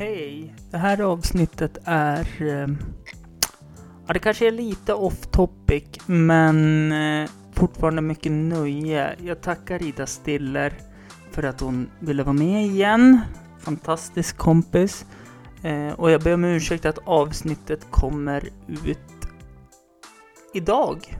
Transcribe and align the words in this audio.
Hej! 0.00 0.54
Det 0.70 0.78
här 0.78 1.00
avsnittet 1.00 1.78
är... 1.84 2.42
Ehm, 2.42 2.78
ja, 4.06 4.12
det 4.12 4.18
kanske 4.18 4.46
är 4.46 4.50
lite 4.50 4.94
off 4.94 5.26
topic, 5.26 5.84
men 6.06 6.92
eh, 6.92 7.30
fortfarande 7.52 8.02
mycket 8.02 8.32
nöje. 8.32 9.16
Jag 9.22 9.40
tackar 9.40 9.82
Ida 9.82 10.06
Stiller 10.06 10.74
för 11.30 11.42
att 11.42 11.60
hon 11.60 11.90
ville 11.98 12.22
vara 12.22 12.32
med 12.32 12.64
igen. 12.64 13.20
Fantastisk 13.58 14.36
kompis. 14.36 15.06
Eh, 15.62 15.92
och 15.92 16.10
jag 16.10 16.22
ber 16.22 16.34
om 16.34 16.44
ursäkt 16.44 16.86
att 16.86 16.98
avsnittet 17.04 17.86
kommer 17.90 18.48
ut 18.84 18.98
idag. 20.54 21.18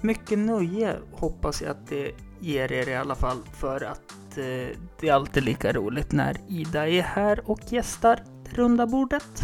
Mycket 0.00 0.38
nöje 0.38 0.96
hoppas 1.12 1.62
jag 1.62 1.70
att 1.70 1.86
det 1.88 2.12
ger 2.40 2.72
er 2.72 2.88
i 2.88 2.96
alla 2.96 3.14
fall 3.14 3.38
för 3.60 3.84
att 3.84 4.38
eh, 4.38 4.78
det 5.00 5.08
är 5.08 5.12
alltid 5.12 5.42
lika 5.44 5.72
roligt 5.72 6.12
när 6.12 6.36
Ida 6.48 6.88
är 6.88 7.02
här 7.02 7.50
och 7.50 7.60
gästar 7.68 8.22
det 8.44 8.56
runda 8.56 8.86
bordet. 8.86 9.42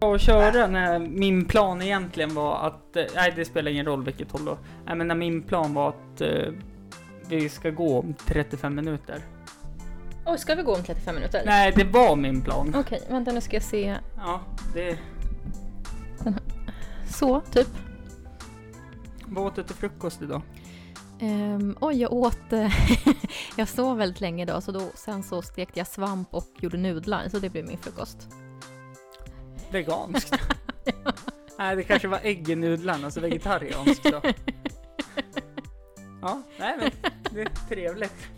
Och 0.00 0.20
köra 0.20 0.66
när 0.66 0.98
min 0.98 1.44
plan 1.44 1.82
egentligen 1.82 2.34
var 2.34 2.66
att, 2.66 2.96
eh, 2.96 3.04
nej 3.14 3.32
det 3.36 3.44
spelar 3.44 3.70
ingen 3.70 3.86
roll 3.86 4.04
vilket 4.04 4.32
håll 4.32 4.44
då. 4.44 4.58
Nej 4.86 4.96
men 4.96 5.08
när 5.08 5.14
min 5.14 5.42
plan 5.42 5.74
var 5.74 5.88
att 5.88 6.20
eh, 6.20 6.52
vi 7.28 7.48
ska 7.48 7.70
gå 7.70 7.98
om 7.98 8.14
35 8.26 8.74
minuter. 8.74 9.22
Oj, 10.26 10.38
ska 10.38 10.54
vi 10.54 10.62
gå 10.62 10.74
om 10.74 10.82
35 10.82 11.14
minuter? 11.14 11.42
Nej, 11.46 11.72
det 11.76 11.84
var 11.84 12.16
min 12.16 12.42
plan. 12.42 12.74
Okej, 12.76 13.02
vänta 13.08 13.32
nu 13.32 13.40
ska 13.40 13.56
jag 13.56 13.62
se. 13.62 13.96
Ja, 14.16 14.40
det... 14.74 14.98
Så, 17.08 17.40
typ. 17.40 17.68
Vad 19.26 19.46
åt 19.46 19.56
du 19.56 19.62
till 19.62 19.74
frukost 19.74 20.22
idag? 20.22 20.42
Um, 21.20 21.76
oj, 21.80 22.00
jag 22.00 22.12
åt... 22.12 22.52
eh, 22.52 22.72
jag 23.56 23.68
sov 23.68 23.98
väldigt 23.98 24.20
länge 24.20 24.42
idag, 24.42 24.62
så 24.62 24.72
då, 24.72 24.80
sen 24.94 25.22
så 25.22 25.42
stekte 25.42 25.78
jag 25.80 25.86
svamp 25.86 26.28
och 26.34 26.46
gjorde 26.60 26.76
nudlar, 26.76 27.28
så 27.28 27.38
det 27.38 27.50
blev 27.50 27.66
min 27.66 27.78
frukost. 27.78 28.28
Veganskt? 29.70 30.34
Nej, 31.58 31.76
det 31.76 31.82
kanske 31.82 32.08
var 32.08 32.20
ägg 32.22 32.48
i 32.48 32.54
nudlarna, 32.54 33.04
alltså 33.04 33.20
vegetarianskt 33.20 34.04
då. 34.04 34.22
Ja, 36.22 36.42
nej 36.58 36.76
men 36.78 36.90
det 37.30 37.40
är 37.40 37.68
trevligt. 37.68 38.28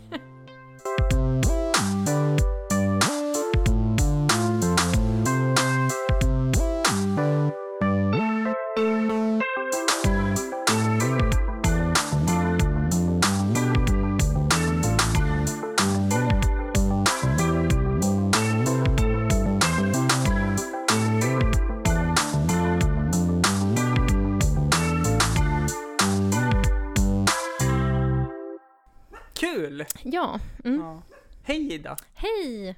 Hej 31.51 31.73
Ida! 31.73 31.97
hej! 32.13 32.75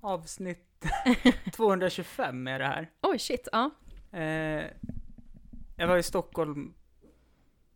Avsnitt 0.00 0.84
225 1.52 2.46
är 2.46 2.58
det 2.58 2.64
här. 2.64 2.90
Oj, 3.02 3.18
shit, 3.18 3.48
ja. 3.52 3.70
Eh, 4.12 4.66
jag 5.76 5.88
var 5.88 5.96
i 5.96 6.02
Stockholm, 6.02 6.74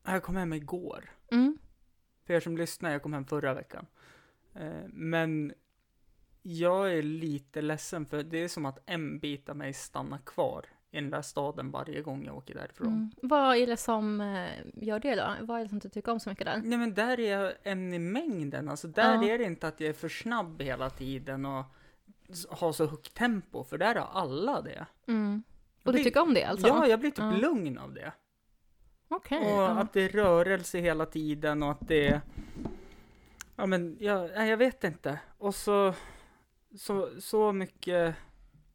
jag 0.04 0.22
kom 0.22 0.36
hem 0.36 0.52
igår. 0.52 1.10
Mm. 1.32 1.58
För 2.26 2.34
er 2.34 2.40
som 2.40 2.56
lyssnar, 2.56 2.90
jag 2.90 3.02
kom 3.02 3.12
hem 3.12 3.26
förra 3.26 3.54
veckan. 3.54 3.86
Eh, 4.54 4.84
men 4.88 5.54
jag 6.42 6.92
är 6.92 7.02
lite 7.02 7.62
ledsen 7.62 8.06
för 8.06 8.22
det 8.22 8.38
är 8.38 8.48
som 8.48 8.66
att 8.66 8.78
en 8.86 9.18
bit 9.18 9.48
av 9.48 9.56
mig 9.56 9.72
stannar 9.72 10.18
kvar 10.18 10.66
i 10.94 11.00
den 11.00 11.10
där 11.10 11.22
staden 11.22 11.70
varje 11.70 12.02
gång 12.02 12.24
jag 12.24 12.36
åker 12.36 12.54
därifrån. 12.54 12.86
Mm. 12.88 13.10
Vad 13.22 13.56
är 13.56 13.66
det 13.66 13.76
som 13.76 14.20
eh, 14.20 14.50
gör 14.74 15.00
det 15.00 15.14
då? 15.14 15.34
Vad 15.40 15.58
är 15.60 15.62
det 15.62 15.68
som 15.68 15.78
du 15.78 15.88
tycker 15.88 16.12
om 16.12 16.20
så 16.20 16.30
mycket 16.30 16.46
där? 16.46 16.60
Nej 16.64 16.78
men 16.78 16.94
där 16.94 17.20
är 17.20 17.40
jag 17.40 17.52
en 17.62 17.92
i 17.94 17.98
mängden, 17.98 18.68
alltså 18.68 18.88
där 18.88 19.14
Ja. 19.14 19.24
är 19.24 19.38
det 19.38 19.44
inte 19.44 19.68
att 19.68 19.80
jag 19.80 19.88
är 19.88 19.92
för 19.92 20.08
snabb 20.08 20.62
hela 20.62 20.90
tiden 20.90 21.46
och 21.46 21.64
har 22.48 22.72
så 22.72 22.86
högt 22.86 23.14
tempo, 23.14 23.64
för 23.64 23.78
där 23.78 23.94
har 23.94 24.20
alla 24.20 24.62
det. 24.62 24.86
Mm. 25.08 25.42
Och 25.84 25.92
du 25.92 25.92
blir- 25.92 26.04
tycker 26.04 26.20
om 26.22 26.34
det 26.34 26.44
alltså? 26.44 26.66
Ja, 26.68 26.86
jag 26.86 27.00
blir 27.00 27.10
typ 27.10 27.18
Ja. 27.18 27.30
lugn 27.36 27.78
av 27.78 27.94
det. 27.94 28.12
Okej. 29.08 29.38
Och 29.38 29.62
ja. 29.62 29.68
att 29.68 29.92
det 29.92 30.00
är 30.02 30.08
rörelse 30.08 30.78
hela 30.78 31.06
tiden 31.06 31.62
och 31.62 31.70
att 31.70 31.88
det 31.88 32.06
är... 32.08 32.20
Ja 33.56 33.66
men, 33.66 33.96
jag, 34.00 34.48
jag 34.48 34.56
vet 34.56 34.84
inte. 34.84 35.18
Och 35.38 35.54
så, 35.54 35.94
så, 36.78 37.08
så 37.20 37.52
mycket 37.52 38.14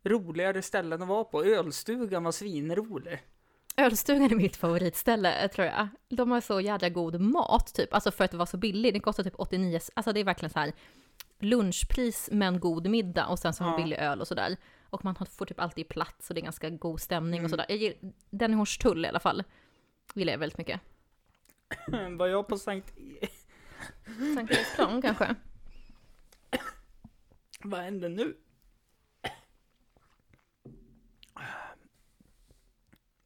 roligare 0.04 0.62
ställen 0.62 1.02
att 1.02 1.08
vara 1.08 1.24
på. 1.24 1.44
Ölstugan 1.44 2.24
var 2.24 2.32
svinrolig. 2.32 3.20
Ölstugan 3.78 4.32
är 4.32 4.36
mitt 4.36 4.56
favoritställe, 4.56 5.48
tror 5.48 5.68
jag. 5.68 5.88
De 6.10 6.32
har 6.32 6.42
så 6.42 6.62
jävla 6.62 6.90
god 6.90 7.22
mat, 7.22 7.74
typ. 7.74 7.94
Alltså 7.94 8.12
för 8.12 8.24
att 8.26 8.32
det 8.32 8.38
var 8.38 8.46
så 8.46 8.58
billigt. 8.58 8.94
Det 8.94 9.00
kostar 9.00 9.24
typ 9.24 9.34
89, 9.38 9.80
alltså 9.94 10.14
det 10.14 10.20
är 10.20 10.24
verkligen 10.24 10.50
så 10.50 10.60
här 10.60 10.74
lunchpris 11.40 12.30
men 12.32 12.60
god 12.60 12.88
middag 12.90 13.28
och 13.28 13.40
sen 13.40 13.54
så 13.54 13.64
har 13.64 13.72
Ja. 13.72 13.78
billig 13.78 13.98
öl 13.98 14.22
och 14.22 14.28
sådär. 14.28 14.58
Och 14.90 15.06
man 15.06 15.16
har- 15.16 15.26
får 15.26 15.46
typ 15.46 15.60
alltid 15.60 15.88
plats 15.90 16.30
och 16.30 16.34
det 16.36 16.42
är 16.42 16.44
ganska 16.44 16.70
god 16.70 17.00
stämning 17.02 17.38
Mm. 17.40 17.46
och 17.46 17.50
sådär. 17.50 17.66
Jag 17.70 17.78
ger, 17.78 17.94
den 18.30 18.52
i 18.52 18.56
Hornstull 18.56 19.06
i 19.06 19.08
alla 19.08 19.20
fall 19.20 19.44
gillar 20.14 20.34
jag 20.34 20.40
väldigt 20.40 20.58
mycket. 20.58 20.82
var 22.18 22.28
jag 22.28 22.48
på 22.48 22.58
Sankt... 22.58 22.94
Sankt 24.36 24.52
Eriksplan 24.54 25.02
kanske? 25.02 25.36
Vad 27.64 27.80
händer 27.80 28.10
nu? 28.10 28.38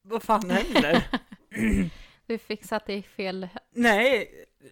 Vad 0.06 0.24
fan 0.24 0.50
händer? 0.50 1.08
Du 2.26 2.38
fick 2.38 2.66
satt 2.66 2.90
i 2.90 3.02
fel... 3.02 3.48
Nej, 3.72 4.32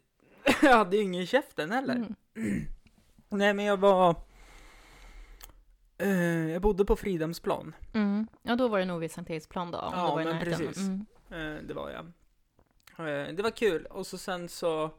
jag 0.62 0.78
hade 0.78 0.97
ju 0.97 1.03
ingen 1.03 1.22
i 1.22 1.28
käften 1.28 1.72
heller. 1.72 1.96
Mm. 1.96 2.16
Nej 3.30 3.53
men 3.53 3.66
jag 3.66 3.78
var... 3.78 4.16
Eh, 5.97 6.50
jag 6.50 6.62
bodde 6.62 6.86
på 6.86 6.96
Fridhemsplan. 6.96 7.75
Mm. 7.94 8.28
Ja, 8.41 8.56
då 8.56 8.68
var 8.68 8.80
det 8.80 8.86
nog 8.86 9.00
vid 9.00 9.12
Sankt 9.12 9.30
Eriksplan 9.30 9.72
då. 9.72 9.78
Ja, 9.78 10.16
men 10.16 10.25
närheten. 10.25 10.58
precis. 10.58 10.78
Mm. 10.78 11.06
Eh, 11.30 11.64
det 11.64 11.74
var 11.74 11.90
jag. 11.90 12.06
Eh, 13.08 13.34
det 13.34 13.44
var 13.44 13.52
kul. 13.52 13.86
Och 13.86 14.08
så 14.08 14.18
sen 14.18 14.50
så 14.50 14.91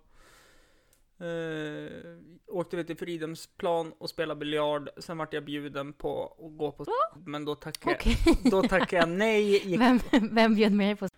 eh, 1.23 2.17
åkte 2.47 2.77
vi 2.77 2.85
till 2.85 2.97
Fridhemsplan 2.97 3.93
och 3.99 4.11
spelade 4.11 4.39
biljard. 4.41 4.89
Sen 4.99 5.19
vart 5.19 5.33
jag 5.33 5.45
bjuden 5.45 5.93
på 5.93 6.25
att 6.25 6.59
gå 6.59 6.73
på 6.73 6.85
men 7.27 7.45
då 7.45 7.55
tackade, 7.55 7.97
jag, 8.05 8.37
då 8.53 8.63
tackade 8.63 8.97
jag 8.97 9.09
nej. 9.09 9.69
Gick, 9.69 9.81
Vem, 9.81 10.01
vem 10.33 10.55
bjöd 10.55 10.73
med 10.73 10.89
dig 10.89 10.97
på... 10.97 11.09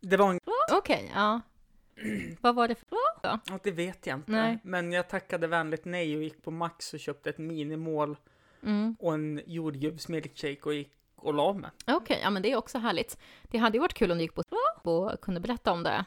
det 0.00 0.16
var 0.16 0.30
en, 0.30 0.40
Okej, 0.72 1.10
ja. 1.14 1.40
Vad 2.40 2.54
var 2.54 2.68
det 2.68 2.74
för... 2.74 2.98
ja, 3.22 3.40
det 3.62 3.70
vet 3.70 4.06
jag 4.06 4.18
inte. 4.18 4.30
Nej. 4.32 4.58
Men 4.64 4.92
jag 4.92 5.08
tackade 5.08 5.46
vänligt 5.46 5.84
nej 5.84 6.16
och 6.16 6.22
gick 6.22 6.42
på 6.42 6.50
Max 6.50 6.94
och 6.94 7.00
köpte 7.00 7.30
ett 7.30 7.38
minimål 7.38 8.16
Mm. 8.64 8.96
och 8.98 9.14
en 9.14 9.40
jordgubbsmilkshake 9.46 10.60
och 10.62 10.74
gick 10.74 10.92
och 11.16 11.34
la 11.34 11.52
mig. 11.52 11.70
Okej, 11.86 12.18
ja 12.22 12.30
men 12.30 12.42
det 12.42 12.52
är 12.52 12.56
också 12.56 12.78
härligt. 12.78 13.18
Det 13.42 13.58
hade 13.58 13.76
ju 13.76 13.80
varit 13.80 13.94
kul 13.94 14.10
om 14.12 14.18
du 14.18 14.24
gick 14.24 14.34
på 14.34 14.42
och 14.82 15.20
kunde 15.20 15.40
berätta 15.40 15.72
om 15.72 15.82
det. 15.82 16.04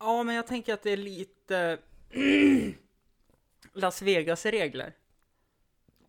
Ja, 0.00 0.22
men 0.22 0.34
jag 0.34 0.46
tänker 0.46 0.74
att 0.74 0.82
det 0.82 0.90
är 0.90 0.96
lite 0.96 1.78
Las 3.72 4.02
Vegas-regler. 4.02 4.92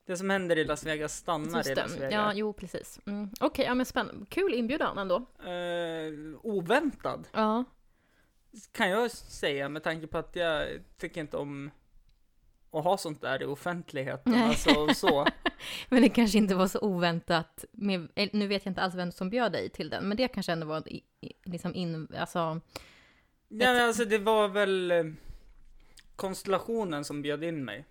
Det 0.05 0.17
som 0.17 0.29
händer 0.29 0.57
i 0.57 0.63
Las 0.66 0.85
Vegas 0.85 1.17
stannar 1.17 1.57
Just 1.57 1.69
i. 1.69 1.75
Las 1.75 1.95
Vegas. 1.95 2.13
Ja, 2.13 2.33
jo 2.33 2.53
precis. 2.53 3.00
Mm. 3.05 3.29
Okej, 3.39 3.66
ja 3.66 3.73
men 3.73 3.85
spännande. 3.85 4.25
Kul 4.29 4.53
inbjudan 4.53 4.97
ändå. 4.97 5.16
Eh, 5.51 6.39
oväntad, 6.44 7.27
Ja. 7.33 7.63
kan 8.72 8.89
jag 8.89 9.11
säga, 9.11 9.69
med 9.69 9.83
tanke 9.83 10.07
på 10.07 10.17
att 10.17 10.35
jag 10.35 10.67
tycker 10.97 11.21
inte 11.21 11.38
om 11.38 11.71
att 12.71 12.83
ha 12.83 12.97
sånt 12.97 13.21
där 13.21 13.41
i 13.41 13.45
offentligheten. 13.45 14.31
Nej. 14.33 14.44
Alltså, 14.44 14.88
så. 14.94 15.27
Men 15.89 16.01
det 16.01 16.09
kanske 16.09 16.38
inte 16.38 16.56
var 16.56 16.68
så 16.68 16.80
oväntat. 16.80 17.65
Med, 17.71 18.07
eh, 18.15 18.30
nu 18.33 18.47
vet 18.47 18.65
jag 18.65 18.71
inte 18.71 18.81
alls 18.81 18.95
vem 18.95 19.12
som 19.12 19.30
bjöd 19.30 19.51
dig 19.51 19.69
till 19.69 19.89
den, 19.89 20.07
men 20.07 20.18
det 20.18 20.27
kanske 20.27 20.51
ändå 20.51 20.68
var 20.68 20.83
liksom 21.44 21.75
in, 21.75 22.07
alltså, 22.18 22.62
Ja, 23.51 23.74
men 23.74 23.88
alltså 23.88 24.06
det 24.06 24.18
var 24.18 24.48
väl 24.48 24.92
eh, 24.92 25.04
konstellationen 26.16 27.06
som 27.06 27.22
bjöd 27.22 27.44
in 27.44 27.66
mig. 27.66 27.86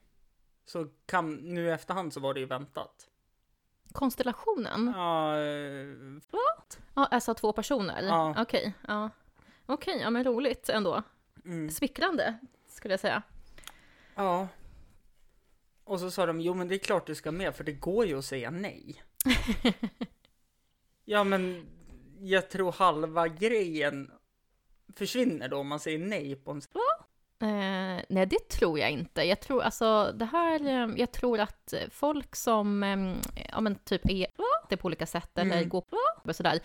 Så 0.65 0.87
kan, 1.07 1.35
nu 1.35 1.67
i 1.67 1.71
efterhand 1.71 2.13
så 2.13 2.21
var 2.21 2.35
det 2.35 2.41
ju 2.41 2.47
väntat. 2.47 3.09
konstellationen. 3.93 4.93
Ja, 4.97 5.41
eh, 5.41 5.87
Ja, 6.95 7.05
alltså 7.07 7.35
två 7.35 7.53
personer. 7.53 8.03
Ja. 8.03 8.35
Okej, 8.43 8.75
ja. 8.89 9.11
Okej, 9.67 9.99
ja 10.01 10.11
men 10.11 10.25
roligt 10.25 10.69
ändå. 10.69 11.03
mm. 11.45 11.71
Smickrande, 11.71 12.39
skulle 12.69 12.93
jag 12.93 13.01
säga. 13.01 13.23
Ja. 14.15 14.49
Och 15.85 16.01
så 16.01 16.11
sa 16.11 16.27
de, 16.27 16.41
jo 16.41 16.55
men 16.55 16.69
det 16.69 16.75
är 16.75 16.79
klart 16.79 17.07
du 17.07 17.15
ska 17.15 17.33
med, 17.33 17.55
för 17.55 17.65
det 17.65 17.73
går 17.73 18.07
ju 18.07 18.19
att 18.19 18.25
säga 18.25 18.51
nej. 18.51 19.03
ja 21.05 21.25
men, 21.25 21.67
jag 22.19 22.51
tror 22.51 22.73
halva 22.73 23.29
grejen 23.29 24.11
försvinner 24.97 25.49
då 25.49 25.57
om 25.57 25.69
man 25.69 25.81
säger 25.81 25.99
nej 25.99 26.35
på 26.37 26.51
en... 26.51 26.63
Eh, 27.41 28.03
nej, 28.09 28.27
det 28.27 28.49
tror 28.49 28.79
jag 28.79 28.91
inte. 28.91 29.23
Jag 29.23 29.41
tror 29.41 29.63
alltså 29.63 30.13
det 30.13 30.25
här, 30.25 30.67
eh, 30.67 30.89
jag 30.97 31.13
tror 31.13 31.41
att 31.41 31.75
folk 31.91 32.37
som, 32.37 32.83
eh, 32.83 33.15
ja 33.53 33.61
men 33.61 33.75
typ 33.75 34.11
är 34.11 34.27
det 34.69 34.77
på 34.77 34.87
olika 34.87 35.07
sätt 35.07 35.39
eller 35.39 35.57
Mm. 35.57 35.69
går 35.69 35.85
och 36.25 36.37
sådär, 36.37 36.61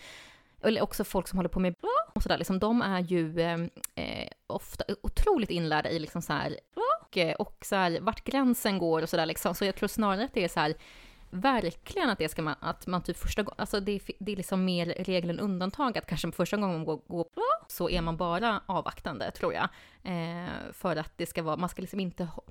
eller 0.62 0.82
också 0.82 1.04
folk 1.04 1.28
som 1.28 1.38
håller 1.38 1.48
på 1.48 1.60
med 1.60 1.74
och 2.14 2.22
sådär, 2.22 2.38
liksom, 2.38 2.58
de 2.58 2.82
är 2.82 3.00
ju 3.00 3.40
eh, 3.40 3.60
eh, 3.94 4.28
ofta 4.46 4.84
otroligt 5.02 5.50
inlärda 5.50 5.90
i 5.90 5.98
liksom 5.98 6.22
så 6.22 6.32
här, 6.32 6.56
och, 7.02 7.16
eh, 7.16 7.34
och 7.34 7.56
så 7.64 7.76
här, 7.76 8.00
vart 8.00 8.24
gränsen 8.24 8.78
går 8.78 9.02
och 9.02 9.08
sådär 9.08 9.26
liksom. 9.26 9.54
Så 9.54 9.64
jag 9.64 9.74
tror 9.76 9.88
snarare 9.88 10.24
att 10.24 10.34
det 10.34 10.44
är 10.44 10.48
så 10.48 10.60
här, 10.60 10.74
verkligen 11.34 12.10
att 12.10 12.18
det 12.18 12.28
ska 12.28 12.42
man, 12.42 12.54
att 12.60 12.86
man 12.86 13.02
typ 13.02 13.16
första 13.16 13.42
gången, 13.42 13.54
alltså 13.58 13.80
det, 13.80 14.00
det 14.18 14.32
är 14.32 14.36
liksom 14.36 14.64
mer 14.64 14.86
regel 14.86 15.30
än 15.30 15.40
undantag, 15.40 15.98
att 15.98 16.06
kanske 16.06 16.32
första 16.32 16.56
gången 16.56 16.76
man 16.76 16.84
går, 16.84 17.00
går 17.06 17.26
så 17.68 17.90
är 17.90 18.00
man 18.00 18.16
bara 18.16 18.60
avvaktande, 18.66 19.30
tror 19.30 19.54
jag. 19.54 19.68
Eh, 20.02 20.48
för 20.72 20.96
att 20.96 21.12
det 21.16 21.26
ska 21.26 21.42
vara, 21.42 21.56
man 21.56 21.68
ska 21.68 21.80
liksom 21.82 22.00
inte 22.00 22.24
ha, 22.24 22.42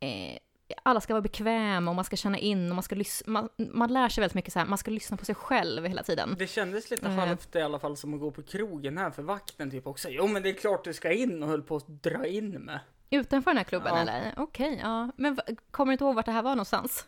eh, 0.00 0.38
alla 0.82 1.00
ska 1.00 1.12
vara 1.14 1.22
bekväma 1.22 1.90
och 1.90 1.94
man 1.94 2.04
ska 2.04 2.16
känna 2.16 2.38
in 2.38 2.68
och 2.68 2.74
man 2.74 2.82
ska 2.82 2.94
lyssna, 2.94 3.32
man, 3.32 3.48
man 3.56 3.92
lär 3.92 4.08
sig 4.08 4.22
väldigt 4.22 4.34
mycket 4.34 4.52
så 4.52 4.58
här, 4.58 4.66
man 4.66 4.78
ska 4.78 4.90
lyssna 4.90 5.16
på 5.16 5.24
sig 5.24 5.34
själv 5.34 5.84
hela 5.86 6.02
tiden. 6.02 6.34
Det 6.38 6.46
kändes 6.46 6.90
lite 6.90 7.06
Eh. 7.06 7.12
halvt 7.12 7.56
i 7.56 7.60
alla 7.60 7.78
fall 7.78 7.96
som 7.96 8.14
att 8.14 8.20
gå 8.20 8.30
på 8.30 8.42
krogen 8.42 8.98
här 8.98 9.10
för 9.10 9.22
vakten 9.22 9.70
typ 9.70 9.86
också. 9.86 10.08
Jo 10.10 10.26
men 10.26 10.42
det 10.42 10.48
är 10.48 10.54
klart 10.54 10.84
du 10.84 10.92
ska 10.92 11.12
in 11.12 11.42
och 11.42 11.48
höll 11.48 11.62
på 11.62 11.76
att 11.76 11.86
dra 12.02 12.26
in 12.26 12.50
med. 12.50 12.80
Utanför 13.10 13.50
den 13.50 13.56
här 13.58 13.64
klubben 13.64 13.94
Ja. 13.94 14.00
eller? 14.00 14.32
Okej, 14.36 14.78
ja. 14.82 15.10
Men 15.16 15.38
kommer 15.70 15.90
du 15.90 15.92
inte 15.92 16.04
ihåg 16.04 16.14
vart 16.14 16.26
det 16.26 16.32
här 16.32 16.42
var 16.42 16.50
någonstans? 16.50 17.06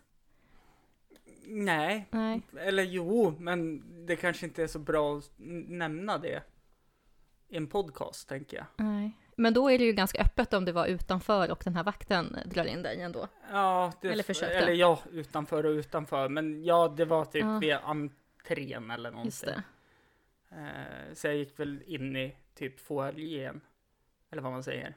Nej, 1.46 2.06
Nej. 2.10 2.42
eller 2.58 2.82
jo, 2.82 3.36
men 3.38 3.82
det 4.06 4.16
kanske 4.16 4.46
inte 4.46 4.62
är 4.62 4.66
så 4.66 4.78
bra 4.78 5.18
att 5.18 5.30
nämna 5.68 6.18
det 6.18 6.42
i 7.48 7.56
en 7.56 7.66
podcast 7.66 8.28
tänker 8.28 8.56
jag. 8.56 8.66
Nej. 8.76 9.12
Men 9.36 9.54
då 9.54 9.70
är 9.70 9.78
det 9.78 9.84
ju 9.84 9.92
ganska 9.92 10.22
öppet 10.22 10.52
om 10.54 10.64
det 10.64 10.72
var 10.72 10.86
utanför 10.86 11.50
och 11.50 11.62
den 11.64 11.76
här 11.76 11.84
vakten 11.84 12.36
drar 12.46 12.64
in 12.64 12.82
dig 12.82 13.00
ändå. 13.00 13.28
Ja, 13.50 13.92
det, 14.00 14.08
Eller 14.08 14.22
försökte. 14.22 14.56
eller 14.58 14.72
ja, 14.72 14.98
utanför 15.12 15.66
och 15.66 15.70
utanför. 15.70 16.28
Men 16.28 16.64
ja, 16.64 16.88
det 16.96 17.04
var 17.04 17.24
typ 17.24 17.42
Ja. 17.44 17.58
vid 17.58 17.72
entrén 17.74 18.90
eller 18.90 19.10
någonting. 19.10 19.26
Just 19.26 19.44
det. 19.44 19.62
Eh, 20.50 21.14
så 21.14 21.26
jag 21.26 21.36
gick 21.36 21.60
väl 21.60 21.82
in 21.86 22.16
i 22.16 22.36
typ 22.54 22.80
foajén. 22.80 23.60
Eller 24.30 24.42
vad 24.42 24.52
man 24.52 24.62
säger. 24.62 24.94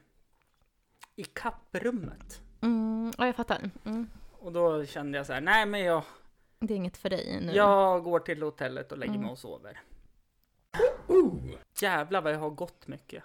I 1.16 1.24
kapprummet. 1.24 2.42
Mm, 2.60 3.12
ja, 3.18 3.26
jag 3.26 3.36
fattar. 3.36 3.70
Mm. 3.84 4.10
Och 4.32 4.52
då 4.52 4.84
kände 4.84 5.18
jag 5.18 5.26
så 5.26 5.32
här, 5.32 5.40
nej 5.40 5.66
men 5.66 5.80
jag, 5.80 6.04
Det 6.60 6.74
är 6.74 6.76
inget 6.76 6.96
för 6.96 7.10
dig 7.10 7.40
nu. 7.40 7.52
jag 7.52 8.02
går 8.04 8.20
till 8.20 8.42
hotellet 8.42 8.92
och 8.92 8.98
lägger 8.98 9.12
Mm. 9.14 9.22
mig 9.22 9.30
och 9.32 9.38
sover. 9.38 9.80
Jävlar 11.80 12.22
vad 12.22 12.32
jag 12.32 12.38
har 12.38 12.50
gått 12.50 12.86
mycket. 12.88 13.24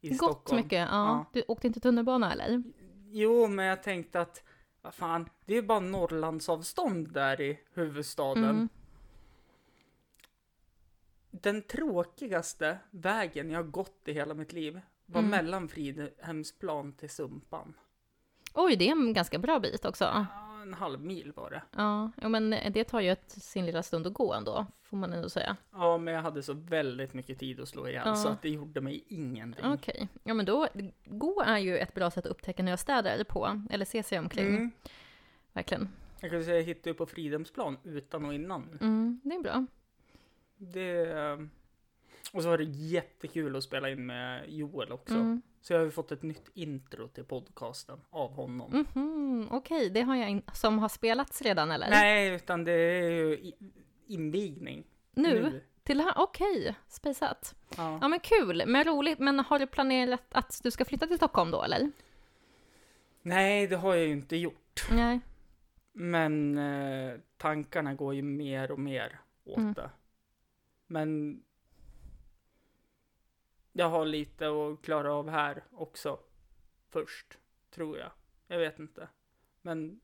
I 0.00 0.08
Gott 0.08 0.16
Stockholm. 0.16 0.56
mycket, 0.62 0.78
ja. 0.78 0.86
Ja. 0.90 1.24
Du 1.32 1.42
åkte 1.48 1.66
inte 1.66 1.80
tunnelbana 1.80 2.32
eller? 2.32 2.62
Jo, 3.10 3.46
men 3.48 3.64
jag 3.64 3.82
tänkte 3.82 4.20
att, 4.20 4.42
vad 4.82 4.94
fan, 4.94 5.28
det 5.44 5.52
är 5.52 5.56
ju 5.56 5.66
bara 5.66 5.80
Norrlandsavstånd 5.80 7.12
där 7.12 7.40
i 7.40 7.58
huvudstaden. 7.74 8.44
Mm. 8.44 8.68
Den 11.30 11.62
tråkigaste 11.62 12.78
vägen 12.90 13.50
jag 13.50 13.58
har 13.58 13.64
gått 13.70 14.00
i 14.08 14.12
hela 14.12 14.34
mitt 14.34 14.52
liv 14.52 14.80
var 15.06 15.18
Mm. 15.20 15.30
mellan 15.30 15.68
Fridhemsplan 15.68 16.92
till 16.92 17.10
Sumpan. 17.10 17.74
Oj, 18.54 18.76
det 18.76 18.88
är 18.88 18.92
en 18.92 19.12
ganska 19.12 19.38
bra 19.38 19.58
bit 19.60 19.84
också. 19.84 20.26
En 20.66 20.74
halv 20.74 21.00
mil 21.00 21.32
var 21.36 21.50
det. 21.50 21.62
Ja, 21.76 22.10
ja 22.22 22.28
men 22.28 22.50
det 22.50 22.84
tar 22.84 23.00
ju 23.00 23.10
ett, 23.10 23.30
sin 23.30 23.66
lilla 23.66 23.82
stund 23.82 24.06
att 24.06 24.12
gå 24.14 24.34
ändå, 24.34 24.66
får 24.82 24.96
man 24.96 25.12
ändå 25.12 25.28
säga. 25.28 25.56
Ja, 25.72 25.98
men 25.98 26.14
jag 26.14 26.22
hade 26.22 26.42
så 26.42 26.52
väldigt 26.52 27.14
mycket 27.14 27.38
tid 27.38 27.60
att 27.60 27.68
slå 27.68 27.88
ihjäl 27.88 28.02
Ja. 28.06 28.14
så 28.16 28.28
att 28.28 28.42
det 28.42 28.48
gjorde 28.50 28.80
mig 28.80 29.04
ingenting. 29.08 29.64
Okej, 29.72 30.08
ja 30.24 30.34
men 30.34 30.46
då, 30.46 30.68
gå 31.04 31.42
är 31.46 31.58
ju 31.58 31.78
ett 31.78 31.94
bra 31.94 32.10
sätt 32.10 32.26
att 32.26 32.30
upptäcka 32.30 32.62
nya 32.62 32.76
städer 32.76 33.24
på, 33.24 33.62
eller 33.70 33.84
se 33.84 34.02
sig 34.02 34.18
omkring, 34.18 34.46
Mm. 34.48 34.70
verkligen. 35.52 35.88
Jag 36.20 36.30
kan 36.30 36.44
säga 36.44 36.56
jag 36.56 36.62
hittade 36.64 36.90
ju 36.90 36.94
på 36.94 37.06
Fridhemsplan 37.06 37.78
utan 37.82 38.24
och 38.24 38.34
innan. 38.34 38.78
Mm, 38.80 39.20
det 39.24 39.34
är 39.34 39.40
bra. 39.42 39.66
Det... 40.56 41.48
Och 42.36 42.42
så 42.42 42.48
var 42.48 42.58
det 42.58 42.64
jättekul 42.64 43.56
att 43.56 43.62
spela 43.64 43.90
in 43.90 44.06
med 44.06 44.44
Joel 44.50 44.92
också. 44.92 45.14
Mm. 45.14 45.42
Så 45.60 45.72
jag 45.72 45.80
har 45.80 45.84
ju 45.84 45.90
fått 45.90 46.12
ett 46.12 46.22
nytt 46.22 46.50
intro 46.54 47.08
till 47.08 47.24
podcasten 47.24 47.98
av 48.10 48.30
honom. 48.32 48.86
Mhm, 48.94 49.48
Okej, 49.50 49.90
det 49.90 50.00
har 50.02 50.16
jag 50.16 50.42
som 50.52 50.78
har 50.78 50.88
spelats 50.88 51.42
redan 51.42 51.70
eller? 51.70 51.90
Nej, 51.90 52.34
utan 52.34 52.64
det 52.64 52.72
är 52.72 53.10
ju 53.10 53.52
invigning. 54.06 54.84
Nu? 55.14 55.62
Till 55.82 55.98
det 55.98 56.04
här? 56.04 56.12
Okej, 56.16 56.74
spejsat. 56.88 57.54
Ja. 57.76 57.98
Ja 58.02 58.08
men 58.08 58.20
kul, 58.20 58.62
men 58.66 58.84
roligt. 58.84 59.18
Men 59.18 59.38
har 59.38 59.58
du 59.58 59.66
planerat 59.66 60.22
att 60.30 60.60
du 60.62 60.70
ska 60.70 60.84
flytta 60.84 61.06
till 61.06 61.16
Stockholm 61.16 61.50
då 61.50 61.62
eller? 61.62 61.90
Nej, 63.22 63.66
det 63.66 63.76
har 63.76 63.94
jag 63.94 64.06
ju 64.06 64.12
inte 64.12 64.36
gjort. 64.36 64.88
Nej. 64.92 65.20
Men 65.92 66.58
eh, 66.58 67.14
tankarna 67.36 67.94
går 67.94 68.14
ju 68.14 68.22
mer 68.22 68.70
och 68.70 68.78
mer 68.78 69.20
åt 69.44 69.56
Mm. 69.56 69.72
det. 69.72 69.90
Men 70.86 71.42
jag 73.78 73.88
har 73.88 74.04
lite 74.06 74.46
att 74.48 74.82
klara 74.82 75.12
av 75.12 75.28
här 75.28 75.64
också. 75.72 76.18
Först, 76.90 77.38
tror 77.74 77.98
jag. 77.98 78.10
Jag 78.46 78.58
vet 78.58 78.78
inte. 78.78 79.08
Men 79.62 80.00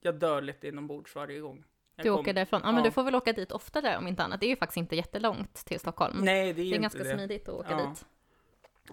jag 0.00 0.14
dör 0.14 0.40
lite 0.42 0.68
inombords 0.68 1.14
varje 1.14 1.40
gång. 1.40 1.64
Jag 1.96 2.04
Du 2.06 2.10
kom- 2.10 2.20
åker 2.20 2.32
därifrån. 2.34 2.60
Ja, 2.64 2.72
men 2.72 2.76
Ja. 2.76 2.84
du 2.84 2.90
får 2.90 3.02
väl 3.02 3.14
åka 3.14 3.32
dit 3.32 3.52
oftare 3.52 3.98
om 3.98 4.06
inte 4.06 4.22
annat. 4.22 4.40
Det 4.40 4.46
är 4.46 4.50
ju 4.50 4.56
faktiskt 4.56 4.76
inte 4.76 4.96
jättelångt 4.96 5.54
till 5.54 5.80
Stockholm. 5.80 6.16
Nej, 6.20 6.52
det 6.52 6.62
är 6.62 6.70
det 6.70 6.76
är 6.76 6.80
ganska 6.80 7.02
det. 7.04 7.14
smidigt 7.14 7.48
att 7.48 7.54
åka 7.54 7.70
Ja. 7.70 7.86
dit. 7.90 8.06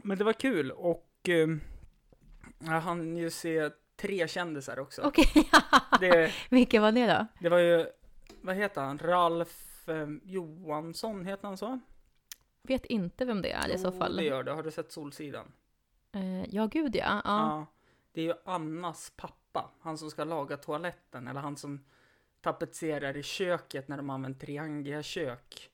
Men 0.04 0.18
det 0.18 0.24
var 0.24 0.34
kul 0.34 0.72
och 0.72 1.10
eh, 1.30 1.48
jag 2.60 2.82
hann 2.82 3.18
ju 3.18 3.30
se 3.30 3.70
tre 3.96 4.28
kändisar 4.28 4.80
också. 4.80 5.02
Okej, 5.02 5.50
Det, 6.00 6.32
vilka 6.50 6.82
var 6.82 6.92
det 6.92 7.08
då? 7.08 7.26
det 7.40 7.50
var 7.50 7.58
ju, 7.60 7.86
vad 8.42 8.56
heter 8.56 8.82
han, 8.82 8.98
Ralf 9.00 9.90
eh, 9.90 10.08
Johansson, 10.24 11.26
heter 11.26 11.48
han 11.48 11.58
så? 11.58 11.80
Vet 12.68 12.86
inte 12.86 13.26
vem 13.26 13.42
det 13.42 13.52
är 13.52 13.70
i 13.70 13.78
så 13.78 13.88
Jo, 13.94 14.00
fall. 14.00 14.16
det 14.16 14.24
gör 14.24 14.44
det. 14.44 14.52
Har 14.52 14.64
du 14.64 14.72
sett 14.72 14.92
Solsidan? 14.92 15.52
Eh, 16.12 16.46
ja, 16.56 16.66
gud 16.66 16.96
ja. 16.96 17.22
ja. 17.26 17.66
Det 18.12 18.22
är 18.22 18.26
ju 18.26 18.34
Annas 18.46 19.14
pappa, 19.16 19.70
han 19.80 19.98
som 19.98 20.12
ska 20.12 20.24
laga 20.24 20.58
toaletten, 20.58 21.28
eller 21.28 21.42
han 21.42 21.58
som 21.58 21.86
tapetserar 22.42 23.18
i 23.18 23.24
köket 23.24 23.88
när 23.88 23.98
de 23.98 24.10
använder 24.10 24.40
triangelkök. 24.40 25.70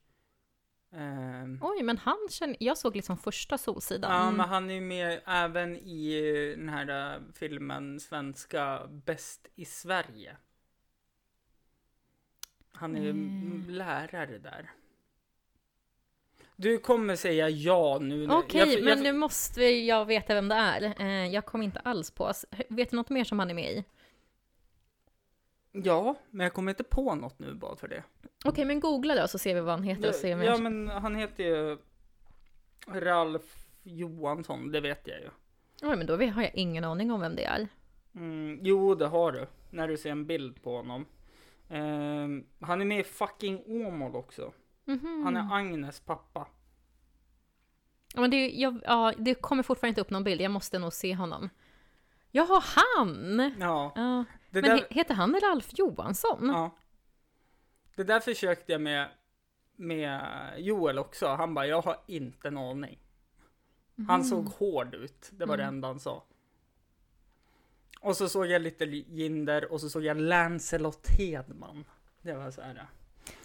Ehm, 0.92 1.60
Oj, 1.62 1.84
men 1.84 1.98
han 1.98 2.18
känner... 2.30 2.58
Jag 2.60 2.78
såg 2.78 2.96
liksom 2.96 3.18
första 3.18 3.58
Solsidan. 3.58 4.12
Ja, 4.26 4.32
men 4.32 4.50
han 4.50 4.70
är 4.70 4.74
ju 4.74 4.82
med 4.82 5.22
även 5.26 5.78
i 5.78 6.14
eh, 6.54 6.58
den 6.60 6.70
här 6.70 7.14
eh, 7.16 7.22
filmen 7.34 8.00
Svenska 8.00 8.88
Bäst 8.90 9.48
i 9.56 9.66
Sverige. 9.66 10.38
Han 12.72 12.96
är 12.96 13.02
ju 13.02 13.10
Mm. 13.10 13.66
lärare 13.70 14.38
där. 14.38 14.72
Du 16.62 16.78
kommer 16.78 17.16
säga 17.16 17.50
ja 17.50 17.98
nu. 18.02 18.28
Okej, 18.32 18.74
jag- 18.74 18.84
men 18.84 19.00
nu 19.04 19.14
måste 19.14 19.64
jag 19.64 20.06
veta 20.06 20.34
vem 20.34 20.48
det 20.48 20.56
är. 20.56 20.94
Eh, 21.00 21.28
jag 21.34 21.46
kom 21.46 21.62
inte 21.62 21.80
alls 21.80 22.12
på. 22.12 22.32
Vet 22.70 22.90
du 22.90 22.96
något 22.98 23.10
mer 23.10 23.24
som 23.24 23.40
han 23.40 23.50
är 23.50 23.54
med 23.54 23.72
i? 23.72 23.84
Ja, 25.72 26.16
men 26.30 26.44
jag 26.44 26.54
kommer 26.54 26.72
inte 26.72 26.84
på 26.84 27.16
något 27.16 27.40
nu 27.40 27.54
bara 27.54 27.76
för 27.76 27.88
det. 27.88 28.04
Okej, 28.46 28.66
men 28.66 28.80
googla 28.80 29.16
då 29.16 29.28
så 29.28 29.38
ser 29.38 29.56
vi 29.56 29.62
vad 29.62 29.74
han 29.74 29.84
heter 29.84 30.10
och 30.10 30.16
ser 30.16 30.30
Ja, 30.30 30.38
ja, 30.38 30.44
jag... 30.52 30.62
men 30.62 30.88
han 30.88 31.16
heter 31.16 31.44
ju 31.44 31.78
Ralf 32.88 33.66
Johansson, 33.84 34.72
det 34.72 34.82
vet 34.82 35.08
jag 35.08 35.20
ju. 35.20 35.30
Oj, 35.82 35.96
men 35.98 36.06
då 36.08 36.14
har 36.18 36.42
jag 36.42 36.56
ingen 36.56 36.84
aning 36.84 37.12
om 37.12 37.22
vem 37.22 37.36
det 37.36 37.44
är. 37.44 37.68
Mm, 38.16 38.60
jo, 38.62 38.96
det 38.96 39.08
har 39.08 39.32
du. 39.32 39.48
När 39.70 39.88
du 39.88 39.98
ser 39.98 40.10
en 40.12 40.26
bild 40.26 40.64
på 40.64 40.76
honom. 40.78 41.06
Ehm, 41.70 42.46
han 42.60 42.82
är 42.82 42.86
med 42.86 43.00
i 43.00 43.04
fucking 43.04 43.64
Åmål 43.68 44.16
också. 44.16 44.54
Mhm. 44.86 45.24
Han 45.24 45.38
är 45.38 45.56
Agnes 45.56 46.00
pappa. 46.00 46.48
Ja, 48.14 48.22
men 48.22 48.32
det, 48.32 48.50
jag, 48.50 48.82
ja, 48.86 49.14
det 49.18 49.36
kommer 49.36 49.64
fortfarande 49.64 49.90
inte 49.90 50.02
upp 50.02 50.10
någon 50.10 50.24
bild, 50.24 50.42
jag 50.42 50.52
måste 50.52 50.80
nog 50.80 50.94
se 50.94 51.16
honom. 51.16 51.50
Jaha, 52.32 52.64
han! 52.66 53.40
Ja, 53.60 53.92
Ja. 53.96 54.26
Men 54.50 54.64
där, 54.64 54.78
he, 54.78 54.86
heter 54.90 55.14
han 55.14 55.40
Ralf 55.44 55.70
Johansson? 55.74 56.48
ja. 56.48 56.78
Det 57.96 58.04
där 58.04 58.20
försökte 58.20 58.72
jag 58.72 58.82
med, 58.82 59.10
med 59.76 60.22
Joel 60.58 61.00
också. 61.00 61.28
Han 61.28 61.54
bara, 61.54 61.68
jag 61.68 61.82
har 61.82 61.98
inte 62.08 62.48
en 62.48 62.58
aning. 62.58 63.00
Han 64.08 64.24
såg 64.24 64.46
hård 64.46 64.94
ut, 64.96 65.30
det 65.32 65.46
var 65.46 65.58
det 65.58 65.64
enda 65.64 65.88
han 65.88 66.00
sa. 66.00 66.24
Och 68.02 68.18
så 68.18 68.30
såg 68.30 68.46
jag 68.46 68.62
lite 68.62 68.86
Jinder 68.86 69.72
och 69.72 69.82
så 69.82 69.90
såg 69.90 70.04
jag 70.04 70.18
Lancelot 70.18 71.08
Hedman. 71.08 71.86
Det 72.22 72.34
var 72.34 72.52
så 72.52 72.62
här. 72.62 72.86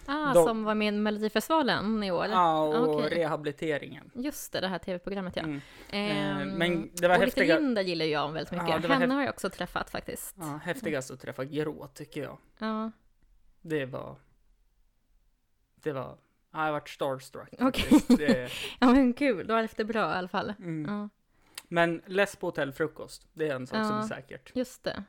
Ah, 0.08 0.32
De- 0.34 0.44
som 0.44 0.64
var 0.64 0.74
med 0.74 0.94
i 0.94 0.96
Melodifestivalen 0.96 2.02
i 2.04 2.10
år? 2.10 2.26
Ja, 2.26 2.62
och 2.78 2.94
okej. 2.94 3.18
rehabiliteringen. 3.18 4.10
Just 4.14 4.52
det, 4.52 4.60
det 4.60 4.68
här 4.68 4.78
tv-programmet 4.78 5.36
ja. 5.36 5.42
Mm. 5.42 5.60
Ehm, 5.90 6.48
men 6.48 6.90
det 6.94 7.08
var 7.08 7.14
och 7.16 7.22
häftiga- 7.22 7.44
lite 7.44 7.60
Linda 7.60 7.82
gillar 7.82 8.06
jag 8.06 8.32
väldigt 8.32 8.50
mycket. 8.52 8.68
Ja, 8.68 8.74
Henne 8.78 8.94
häft- 9.04 9.12
har 9.14 9.22
jag 9.22 9.30
också 9.30 9.50
träffat 9.50 9.90
faktiskt. 9.90 10.36
Ja, 10.38 10.60
häftigast 10.64 11.10
att 11.10 11.20
träffa 11.20 11.44
Grå 11.44 11.86
tycker 11.94 12.22
jag. 12.22 12.38
Ja. 12.58 12.90
Det 13.60 13.86
var... 13.86 14.16
Det 15.74 15.92
var... 15.92 16.18
Ja, 16.52 16.64
jag 16.66 16.72
varit 16.72 16.88
starstruck. 16.88 17.48
Okej. 17.60 17.82
faktiskt. 17.82 18.18
Det, 18.18 18.50
ja, 18.80 18.92
men 18.92 19.12
kul, 19.12 19.46
då 19.46 19.54
är 19.54 19.68
det 19.76 19.84
bra 19.84 20.12
i 20.12 20.14
alla 20.14 20.28
fall. 20.28 20.54
mm. 20.58 20.94
Ja. 20.94 21.08
Men 21.68 22.02
less 22.06 22.36
på 22.36 22.46
hotellfrukost, 22.46 23.26
det 23.32 23.48
är 23.48 23.54
en 23.54 23.66
sak 23.66 23.86
som 23.86 23.96
Ja. 23.96 24.02
är 24.02 24.06
säkert. 24.08 24.50
Just 24.56 24.84
det. 24.84 25.02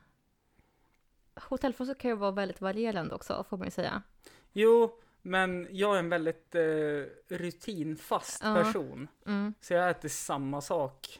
Hotellfrukost 1.36 2.00
kan 2.00 2.12
ju 2.12 2.18
vara 2.18 2.32
väldigt 2.32 2.62
varierande 2.62 3.16
också, 3.16 3.46
får 3.50 3.58
man 3.58 3.68
ju 3.68 3.72
säga. 3.72 4.02
Jo, 4.60 4.98
men 5.22 5.68
jag 5.72 5.96
är 5.96 6.00
en 6.00 6.10
väldigt 6.10 6.56
eh, 6.56 6.62
rutinfast 7.38 8.42
Ja. 8.44 8.56
person. 8.56 9.08
Mm. 9.26 9.54
Så 9.62 9.74
jag 9.74 9.90
äter 9.90 10.10
samma 10.10 10.62
sak. 10.62 11.20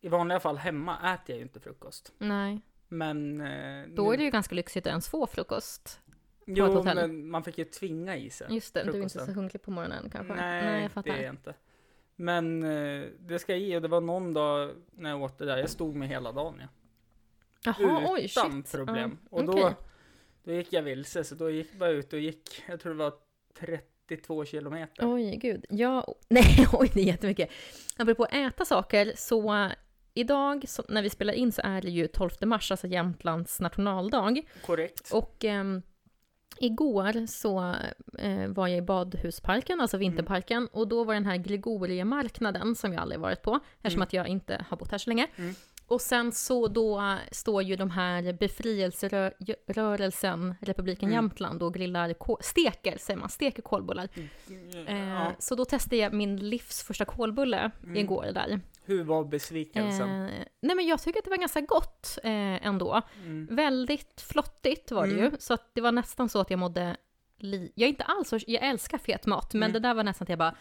I 0.00 0.08
vanliga 0.08 0.40
fall 0.40 0.56
hemma 0.56 1.14
äter 1.14 1.22
jag 1.26 1.36
ju 1.36 1.42
inte 1.42 1.60
frukost. 1.60 2.12
Nej. 2.18 2.60
Men... 2.88 3.40
Eh, 3.40 3.86
Då 3.88 4.12
är 4.12 4.16
det 4.16 4.24
ju 4.24 4.30
ganska 4.30 4.54
lyxigt 4.54 4.86
att 4.86 4.90
ens 4.90 5.08
få 5.08 5.26
frukost. 5.26 6.00
ett 6.06 6.42
Jo, 6.46 6.66
hotell. 6.66 6.94
men 6.96 7.30
man 7.30 7.44
fick 7.44 7.58
ju 7.58 7.64
tvinga 7.64 8.16
i 8.16 8.30
sig. 8.30 8.46
Just 8.54 8.74
det, 8.74 8.82
du 8.82 8.90
är 8.90 8.96
inte 8.96 9.08
så 9.08 9.18
frukosten. 9.18 9.34
hungrig 9.34 9.62
på 9.62 9.70
morgonen 9.70 10.10
kanske? 10.10 10.34
Nej, 10.34 10.72
jag 10.74 10.82
det 10.82 10.88
fattar. 10.88 11.10
är 11.10 11.22
jag 11.22 11.32
inte. 11.34 11.54
Men 12.16 12.62
eh, 12.62 13.04
det 13.18 13.38
ska 13.38 13.52
jag 13.52 13.60
ge, 13.60 13.76
och 13.76 13.82
det 13.82 13.88
var 13.88 14.00
någon 14.00 14.34
dag 14.34 14.70
när 14.92 15.10
jag 15.10 15.22
åt 15.22 15.38
det 15.38 15.44
där, 15.44 15.56
jag 15.56 15.70
stod 15.70 15.94
med 15.94 16.08
hela 16.08 16.32
dagen 16.32 16.54
ja. 16.60 16.66
Jaha, 17.78 18.04
oj, 18.08 18.24
Utan 18.24 18.52
shit. 18.62 18.72
problem. 18.72 19.18
Ja, 19.22 19.28
Och 19.36 19.44
då, 19.44 19.52
okej. 19.52 19.74
Då 20.44 20.52
gick 20.52 20.72
jag 20.72 20.82
vilse, 20.82 21.24
så 21.24 21.34
då 21.34 21.50
gick 21.50 21.68
jag 21.80 21.90
ute 21.92 22.16
och 22.16 22.22
gick, 22.22 22.62
jag 22.68 22.80
tror 22.80 22.92
det 22.92 22.98
var 22.98 23.12
32 24.08 24.44
kilometer. 24.44 25.14
Oj, 25.14 25.36
gud. 25.36 25.64
Ja, 25.68 26.14
nej, 26.28 26.66
oj, 26.72 26.90
det 26.94 27.00
är 27.00 27.04
jättemycket. 27.04 27.50
Apropå 27.96 28.24
att 28.24 28.34
äta 28.34 28.64
saker, 28.64 29.12
så 29.16 29.54
eh, 29.54 29.70
idag 30.14 30.64
så, 30.68 30.84
när 30.88 31.02
vi 31.02 31.10
spelar 31.10 31.32
in 31.32 31.52
så 31.52 31.60
är 31.64 31.80
det 31.82 31.90
ju 31.90 32.06
12 32.06 32.30
mars, 32.40 32.70
alltså 32.70 32.86
Jämtlands 32.86 33.60
nationaldag. 33.60 34.42
Korrekt. 34.66 35.10
Och 35.12 35.44
ehm, 35.44 35.82
igår 36.58 37.26
så 37.26 37.74
eh, 38.18 38.48
var 38.48 38.68
jag 38.68 38.78
i 38.78 38.82
badhusparken, 38.82 39.80
alltså 39.80 39.96
vinterparken, 39.96 40.68
och 40.72 40.88
då 40.88 41.04
var 41.04 41.14
den 41.14 41.26
här 41.26 41.36
Gregoriemarknaden 41.36 42.74
som 42.74 42.92
jag 42.92 43.02
aldrig 43.02 43.20
varit 43.20 43.42
på, 43.42 43.60
eftersom 43.76 43.98
Mm. 43.98 44.02
att 44.02 44.12
jag 44.12 44.28
inte 44.28 44.64
har 44.68 44.76
bott 44.76 44.90
här 44.90 44.98
så 44.98 45.10
länge. 45.10 45.26
Mm. 45.36 45.54
Och 45.86 46.00
sen 46.00 46.32
så 46.32 46.68
då 46.68 47.16
står 47.32 47.62
ju 47.62 47.76
de 47.76 47.90
här 47.90 48.32
befrielserörelsen 48.32 50.54
Republiken 50.60 51.08
Mm. 51.08 51.14
Jämtland 51.16 51.62
och 51.62 51.74
grillar, 51.74 52.14
steker 52.40 52.98
säger 52.98 53.20
man, 53.20 53.28
steker 53.28 53.62
kolbullar. 53.62 54.08
Eh, 54.86 55.08
Ja. 55.08 55.32
Så 55.38 55.54
då 55.54 55.64
testade 55.64 55.96
jag 55.96 56.12
min 56.12 56.36
livs 56.48 56.82
första 56.82 57.04
kolbulle 57.04 57.70
Mm. 57.82 57.96
igår 57.96 58.26
där. 58.34 58.60
Hur 58.84 59.04
var 59.04 59.24
besvikelsen? 59.24 60.24
Eh, 60.24 60.30
nej 60.60 60.76
men 60.76 60.86
jag 60.86 61.02
tycker 61.02 61.18
att 61.18 61.24
det 61.24 61.30
var 61.30 61.36
ganska 61.36 61.60
gott 61.60 62.18
eh, 62.24 62.66
ändå. 62.66 63.02
Mm. 63.24 63.46
Väldigt 63.50 64.20
flottigt 64.20 64.90
var 64.92 65.06
det 65.06 65.12
ju, 65.12 65.18
Mm. 65.26 65.36
så 65.38 65.54
att 65.54 65.74
det 65.74 65.80
var 65.80 65.92
nästan 65.92 66.28
så 66.28 66.40
att 66.40 66.50
jag 66.50 66.58
mådde 66.58 66.96
li- 67.38 67.72
Jag 67.74 67.84
är 67.86 67.90
inte 67.90 68.04
alls 68.04 68.28
så, 68.28 68.38
jag 68.46 68.62
älskar 68.68 68.98
fet 68.98 69.26
mat, 69.26 69.54
men 69.54 69.62
Mm. 69.62 69.72
det 69.72 69.78
där 69.88 69.94
var 69.94 70.04
nästan 70.04 70.24
att 70.24 70.28
jag 70.28 70.38
bara 70.38 70.54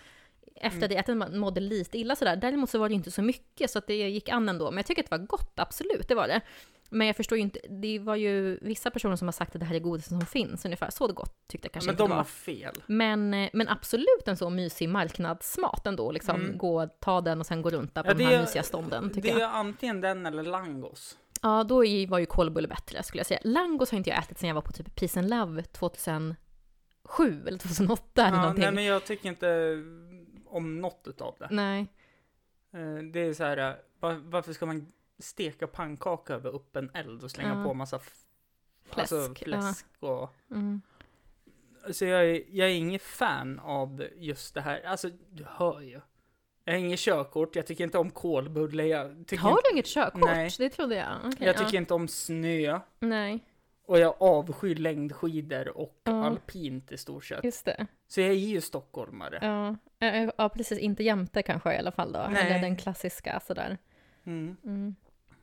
efter 0.56 0.78
Mm. 0.78 0.90
det 0.90 0.98
att 0.98 1.08
jag 1.08 1.36
mådde 1.40 1.62
lite 1.62 1.98
illa 1.98 2.16
sådär. 2.16 2.36
Däremot 2.36 2.70
så 2.70 2.80
var 2.80 2.90
det 2.90 2.96
inte 2.96 3.12
så 3.12 3.22
mycket, 3.22 3.72
så 3.72 3.78
att 3.80 3.88
det 3.88 3.96
gick 4.10 4.30
an 4.30 4.50
ändå. 4.50 4.72
Men 4.72 4.78
jag 4.78 4.86
tycker 4.86 5.04
att 5.04 5.10
det 5.10 5.18
var 5.18 5.26
gott, 5.26 5.60
absolut, 5.60 6.08
det 6.08 6.16
var 6.16 6.28
det. 6.28 6.42
Men 6.90 7.08
jag 7.08 7.16
förstår 7.16 7.38
ju 7.38 7.42
inte, 7.42 7.60
det 7.70 8.00
var 8.00 8.16
ju 8.16 8.60
vissa 8.62 8.92
personer 8.92 9.16
som 9.16 9.28
har 9.28 9.32
sagt 9.32 9.56
att 9.56 9.60
det 9.60 9.66
här 9.66 9.76
är 9.76 9.80
godis 9.80 10.08
som 10.08 10.26
finns 10.26 10.66
ungefär. 10.66 10.90
Så 10.90 11.08
gott 11.08 11.48
tyckte 11.48 11.66
jag 11.66 11.72
kanske 11.74 11.88
Men 11.92 11.98
de 11.98 12.12
har 12.12 12.18
var. 12.18 12.24
fel. 12.24 12.74
Men, 12.86 13.34
eh, 13.34 13.50
men 13.54 13.70
absolut 13.70 14.24
en 14.28 14.38
så 14.38 14.50
mysig 14.50 14.90
marknadsmat 14.90 15.88
ändå, 15.88 16.12
liksom 16.12 16.42
Mm. 16.42 16.58
gå, 16.58 16.88
ta 16.88 17.22
den 17.22 17.40
och 17.40 17.46
sen 17.46 17.62
gå 17.62 17.70
runt 17.70 17.96
där 17.96 18.04
på 18.04 18.10
Ja, 18.10 18.14
de 18.14 18.24
här 18.24 18.34
är- 18.34 18.42
mysiga 18.42 18.64
stånden, 18.64 19.10
tycker 19.14 19.22
Det 19.34 19.40
jag. 19.40 19.42
är 19.52 19.54
antingen 19.56 20.02
den 20.02 20.26
eller 20.26 20.44
langos. 20.44 21.18
Ja, 21.42 21.64
då 21.64 21.76
var 22.08 22.20
ju 22.20 22.26
kolbulle 22.26 22.68
bättre 22.68 23.04
skulle 23.04 23.20
jag 23.20 23.28
säga. 23.28 23.40
Langos 23.44 23.92
har 23.92 23.98
inte 23.98 24.10
jag 24.10 24.20
ätit 24.20 24.38
sedan 24.40 24.48
jag 24.48 24.56
var 24.56 24.62
på 24.62 24.72
typ 24.72 24.96
Peace 24.96 25.20
and 25.20 25.30
Love 25.30 25.64
2007 25.64 26.36
eller 27.48 27.58
2008 27.58 28.22
eller 28.28 28.38
Ja, 28.38 28.42
någonting. 28.42 28.64
nej, 28.64 28.72
men 28.74 28.84
jag 28.86 29.06
tycker 29.06 29.30
inte 29.30 29.48
om 30.54 30.82
något 30.82 31.08
utav 31.08 31.36
det. 31.40 31.48
Nej. 31.52 31.88
Eh, 32.74 32.96
Det 33.14 33.20
är 33.20 33.34
så 33.34 33.44
här, 33.44 33.58
eh, 33.58 33.76
var, 34.00 34.14
varför 34.14 34.54
ska 34.54 34.66
man 34.66 34.92
steka 35.20 35.68
pannkaka 35.68 36.34
över 36.34 36.56
öppen 36.56 36.92
eld 36.94 37.24
och 37.24 37.32
slänga 37.32 37.58
Ja. 37.58 37.64
på 37.64 37.74
massa 37.74 38.00
Fläsk, 38.86 39.00
Alltså 39.14 39.36
fläsk 39.36 39.86
och... 40.00 40.30
Mm. 40.52 40.82
Så 41.92 42.06
jag 42.06 42.26
är, 42.30 42.44
jag 42.50 42.70
är 42.70 42.74
ingen 42.74 43.00
fan 43.00 43.60
av 43.60 44.08
just 44.16 44.54
det 44.54 44.62
här. 44.62 44.82
Alltså, 44.82 45.10
du 45.30 45.46
hör 45.48 45.82
ju. 45.82 46.02
Jag 46.64 46.74
har 46.74 46.78
inget 46.80 47.00
körkort, 47.00 47.56
jag 47.56 47.68
tycker 47.68 47.84
inte 47.84 47.98
om 47.98 48.10
kolbulle, 48.12 48.86
jag 48.86 49.28
tycker, 49.28 49.44
Har 49.44 49.52
inte, 49.52 49.62
du 49.66 49.72
inget 49.74 49.86
körkort? 49.86 50.22
Nej. 50.22 50.50
Det 50.58 50.70
trodde 50.70 50.96
jag. 50.96 51.18
Okej, 51.26 51.38
jag 51.48 51.56
ja. 51.56 51.60
tycker 51.66 51.78
inte 51.78 51.94
om 51.94 52.08
snö. 52.08 52.80
Nej, 53.00 53.46
Och 53.86 54.00
jag 54.00 54.16
avskyr 54.20 54.76
längdskidor 54.76 55.78
och 55.78 56.02
Ja. 56.04 56.26
alpint 56.26 56.92
i 56.92 56.98
stort 56.98 57.26
sett. 57.26 57.44
just 57.44 57.66
det. 57.66 57.88
Så 58.08 58.22
jag 58.22 58.30
är 58.30 58.34
ju 58.34 58.62
stockholmare. 58.62 59.40
Ja. 59.42 59.76
Ja, 60.38 60.50
precis. 60.50 60.80
Inte 60.80 61.04
jämte 61.04 61.42
kanske 61.44 61.74
i 61.76 61.78
alla 61.78 61.92
fall 61.92 62.12
då. 62.12 62.28
Nej. 62.32 62.48
Eller 62.52 62.60
den 62.62 62.76
klassiska 62.76 63.40
sådär. 63.40 63.78
Mm. 64.24 64.56
Mm. 64.64 64.96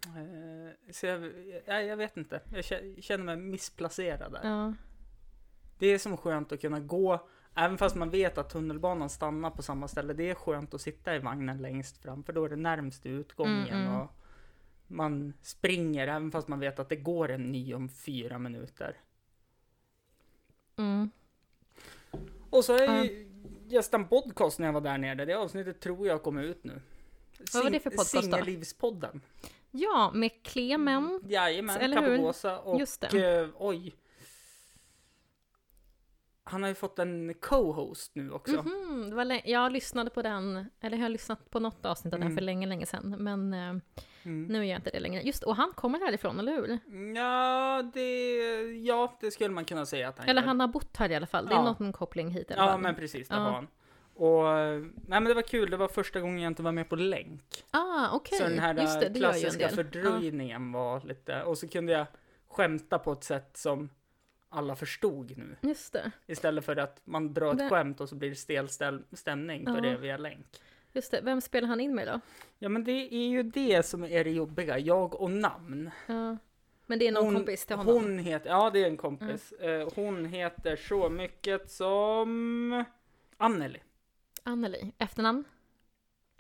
Eh, 0.07 0.93
Så 0.93 1.07
jag, 1.07 1.33
jag, 1.67 1.85
jag 1.87 1.97
vet 1.97 2.17
inte, 2.17 2.41
jag 2.53 2.61
kä- 2.61 3.01
känner 3.01 3.25
mig 3.25 3.37
missplacerad 3.37 4.33
där. 4.33 4.41
Ja. 4.43 4.75
Det 5.79 5.87
är 5.87 5.99
som 5.99 6.17
skönt 6.17 6.53
att 6.53 6.61
kunna 6.61 6.81
gå, 6.81 7.29
även 7.55 7.79
fast 7.79 7.97
man 7.97 8.11
vet 8.11 8.39
att 8.39 8.51
tunnelbanan 8.51 9.09
stannar 9.09 9.51
på 9.51 9.63
samma 9.63 9.89
ställe. 9.89 10.13
Det 10.13 10.31
är 10.31 10.35
skönt 10.35 10.75
att 10.75 10.81
sitta 10.81 11.15
i 11.17 11.19
vagnen 11.19 11.59
längst 11.63 11.99
fram, 11.99 12.25
för 12.25 12.33
då 12.33 12.45
är 12.45 12.49
det 12.49 12.57
närmst 12.57 13.07
utgången. 13.07 13.67
Mm, 13.69 13.87
mm. 13.87 14.01
Och 14.01 14.11
man 14.91 15.33
springer, 15.43 16.09
även 16.09 16.31
fast 16.31 16.49
man 16.49 16.61
vet 16.61 16.79
att 16.79 16.89
det 16.89 16.97
går 16.97 17.31
en 17.31 17.53
ny 17.53 17.75
om 17.75 17.89
fyra 17.89 18.39
minuter. 18.39 18.97
Mm. 20.77 21.11
Och 22.51 22.65
så 22.65 22.75
är 22.77 22.85
Ja. 22.85 23.05
ju 23.05 23.31
gästen 23.69 24.09
podcast 24.09 24.59
när 24.59 24.67
jag 24.67 24.73
var 24.73 24.81
där 24.81 24.99
nere. 24.99 25.25
Det 25.25 25.35
avsnittet 25.35 25.81
tror 25.81 26.07
jag 26.07 26.23
kommer 26.23 26.43
ut 26.43 26.65
nu. 26.65 26.81
Vad 27.55 27.63
var 27.65 27.71
det 27.71 27.81
för 27.81 27.91
podcast? 27.91 28.11
Singellivspodden. 28.11 29.21
ja, 29.71 30.11
med 30.15 30.43
Clement. 30.43 31.23
Jajamän, 31.31 31.77
Eller 31.81 32.25
och 32.65 32.81
Just 32.81 33.01
det. 33.01 33.39
eh, 33.41 33.49
oj. 33.59 33.95
Han 36.45 36.63
har 36.63 36.69
ju 36.69 36.75
fått 36.75 36.99
en 36.99 37.35
co-host 37.35 38.11
nu 38.15 38.31
också. 38.33 38.57
Var 39.13 39.25
lä- 39.25 39.43
jag 39.45 39.73
lyssnade 39.73 40.11
på 40.11 40.23
den, 40.23 40.71
eller 40.81 40.97
jag 40.97 41.05
har 41.05 41.09
lyssnat 41.09 41.51
på 41.51 41.61
något 41.61 41.87
avsnitt 41.87 42.15
av 42.15 42.21
den 42.21 42.27
Mm. 42.27 42.37
för 42.37 42.45
länge, 42.45 42.67
länge 42.67 42.87
sedan. 42.87 43.15
Men 43.19 43.55
eh, 43.55 43.75
Mm. 44.23 44.47
nu 44.53 44.59
är 44.59 44.65
jag 44.65 44.79
inte 44.79 44.91
det 44.91 45.00
längre. 45.00 45.23
Just 45.23 45.43
och 45.43 45.57
han 45.57 45.73
kommer 45.73 45.99
härifrån, 45.99 46.39
eller 46.41 46.53
hur? 46.53 46.79
Ja, 47.17 47.83
det, 47.95 48.33
ja, 48.73 49.17
det 49.21 49.31
skulle 49.31 49.55
man 49.55 49.65
kunna 49.65 49.87
säga 49.87 50.09
att 50.09 50.19
han 50.19 50.29
Eller 50.29 50.41
gör. 50.43 50.47
han 50.49 50.61
har 50.61 50.69
bott 50.69 50.97
här 50.97 51.11
i 51.11 51.15
alla 51.15 51.27
fall. 51.27 51.47
Det 51.47 51.53
är 51.53 51.57
Ja. 51.57 51.77
någon 51.81 51.93
koppling 51.93 52.31
hit 52.31 52.53
Ja, 52.57 52.77
men 52.77 52.95
precis, 52.95 53.29
det 53.29 53.35
Ja. 53.35 53.41
har 53.41 53.50
han. 53.53 53.69
Och, 54.15 54.45
nej 55.09 55.21
men 55.21 55.25
det 55.25 55.35
var 55.35 55.43
kul, 55.43 55.71
det 55.71 55.77
var 55.77 55.89
första 55.89 56.21
gången 56.21 56.39
jag 56.43 56.50
inte 56.50 56.62
var 56.62 56.73
med 56.73 56.89
på 56.89 56.97
länk. 56.97 57.43
Ah, 57.71 58.09
okej. 58.12 58.39
Så 58.39 58.45
den 58.45 58.59
här 58.59 58.75
Just 58.75 59.00
det, 59.00 59.09
det 59.09 59.19
gör 59.19 59.29
klassiska 59.33 59.69
fördröjningen 59.69 60.73
var 60.73 61.00
lite, 61.00 61.43
och 61.43 61.59
så 61.59 61.69
kunde 61.69 61.93
jag 61.93 62.07
skämta 62.49 62.99
på 62.99 63.12
ett 63.12 63.25
sätt 63.25 63.57
som 63.57 63.91
alla 64.49 64.77
förstod 64.77 65.39
nu. 65.39 65.57
Just 65.61 65.93
det. 65.93 66.11
Istället 66.27 66.65
för 66.65 66.77
att 66.77 67.00
man 67.05 67.35
drar 67.35 67.53
ett 67.53 67.59
Det- 67.59 67.69
skämt 67.69 68.00
och 68.00 68.09
så 68.09 68.15
blir 68.17 68.29
det 68.31 68.37
stel 68.37 68.69
stämning 69.12 69.67
för 69.67 69.75
Ja. 69.75 69.81
det 69.81 69.97
via 69.97 70.17
länk. 70.17 70.47
Just 70.93 71.11
det. 71.11 71.21
Vem 71.21 71.41
spelar 71.41 71.69
han 71.69 71.81
in 71.81 71.95
med 71.95 72.07
då? 72.09 72.21
Ja 72.59 72.69
men 72.69 72.85
det 72.85 73.15
är 73.15 73.29
ju 73.29 73.43
det 73.43 73.87
som 73.87 74.05
är 74.05 74.25
det 74.25 74.31
jobbiga, 74.31 74.79
jag 74.79 75.21
och 75.21 75.31
namn. 75.31 75.91
Ja. 76.07 76.37
Men 76.87 76.99
det 76.99 77.07
är 77.09 77.13
någon 77.13 77.25
Hon- 77.25 77.35
kompis 77.35 77.67
till 77.67 77.77
honom? 77.77 77.95
Hon 77.95 78.19
heter, 78.19 78.51
ja 78.51 78.71
det 78.71 78.83
är 78.83 78.87
en 78.87 78.97
kompis. 78.97 79.53
Eh, 79.53 79.89
hon 79.95 80.25
heter 80.25 80.77
så 80.77 81.09
mycket 81.09 81.71
som 81.71 82.85
Anneli. 83.37 83.79
Anneli. 84.43 84.93
Efternamn? 84.99 85.45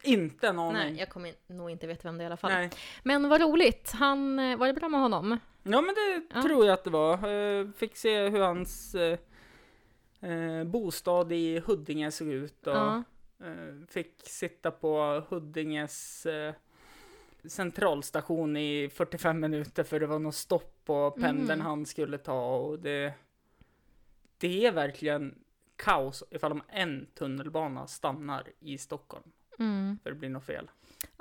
Inte 0.02 0.48
en 0.48 0.58
aning. 0.58 0.72
Nej, 0.72 0.96
jag 0.98 1.08
kommer 1.08 1.32
nog 1.46 1.70
inte 1.70 1.86
veta 1.86 2.08
vem 2.08 2.18
det 2.18 2.22
är 2.22 2.24
i 2.24 2.26
alla 2.26 2.36
fall. 2.36 2.50
Nej. 2.52 2.70
Men 3.02 3.28
vad 3.28 3.40
roligt. 3.40 3.90
Han, 3.94 4.38
eh, 4.38 4.56
var 4.58 4.66
det 4.66 4.72
bra 4.72 4.88
med 4.88 5.00
honom? 5.00 5.38
Ja 5.62 5.80
men 5.80 5.94
det 5.94 6.22
Ja. 6.34 6.42
tror 6.42 6.66
jag 6.66 6.72
att 6.74 6.84
det 6.84 6.90
var. 6.90 7.28
Eh, 7.28 7.66
fick 7.76 7.96
se 7.96 8.28
hur 8.28 8.40
hans 8.40 8.94
eh, 8.94 10.64
bostad 10.66 11.32
i 11.32 11.58
Huddinge 11.60 12.10
såg 12.10 12.28
ut 12.28 12.66
och 12.66 12.72
Ja. 12.76 13.02
Eh, 13.40 13.86
fick 13.88 14.14
sitta 14.28 14.70
på 14.70 15.22
Huddinges 15.28 16.26
eh, 16.26 16.54
centralstation 17.44 18.56
i 18.56 18.88
45 18.92 19.40
minuter 19.40 19.84
för 19.84 20.00
det 20.00 20.06
var 20.06 20.18
något 20.18 20.34
stopp 20.34 20.80
på 20.84 21.10
pendeln 21.10 21.58
Mhm. 21.58 21.66
han 21.66 21.86
skulle 21.86 22.18
ta 22.18 22.56
och 22.56 22.78
det 22.78 23.14
det 24.38 24.66
är 24.66 24.72
verkligen 24.72 25.38
kaos 25.76 26.24
ifall 26.30 26.52
om 26.52 26.62
en 26.68 27.06
tunnelbana 27.14 27.86
stannar 27.86 28.44
i 28.60 28.78
Stockholm 28.78 29.32
Mm. 29.58 29.98
för 30.02 30.10
det 30.10 30.16
blir 30.16 30.28
något 30.28 30.44
fel. 30.44 30.70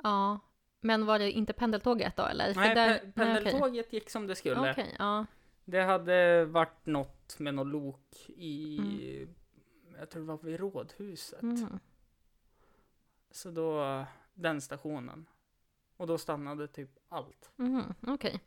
Ja. 0.02 0.38
Men 0.80 1.06
var 1.06 1.18
det 1.18 1.30
inte 1.32 1.52
pendeltåget 1.52 2.16
då 2.16 2.22
eller? 2.22 2.54
Nej, 2.54 2.74
där- 2.74 2.88
pe- 2.88 2.88
nej, 2.88 2.98
okej. 3.00 3.12
pendeltåget 3.12 3.92
gick 3.92 4.10
som 4.10 4.26
det 4.26 4.34
skulle. 4.34 4.70
Okej, 4.72 4.96
ja. 4.98 5.26
Det 5.64 5.80
hade 5.80 6.44
varit 6.44 6.86
något 6.86 7.38
med 7.38 7.54
något 7.54 7.66
lok 7.66 8.16
i, 8.28 8.78
Mm. 8.78 9.28
jag 9.98 10.10
tror 10.10 10.22
det 10.22 10.28
var 10.28 10.38
vid 10.42 10.60
Rådhuset. 10.60 11.42
Mm. 11.42 11.78
Så 13.30 13.50
då, 13.50 14.04
den 14.34 14.60
stationen. 14.60 15.26
Och 15.96 16.06
då 16.06 16.18
stannade 16.18 16.68
typ 16.68 16.90
allt. 17.08 17.50
Mm. 17.58 17.82
Okej. 18.06 18.40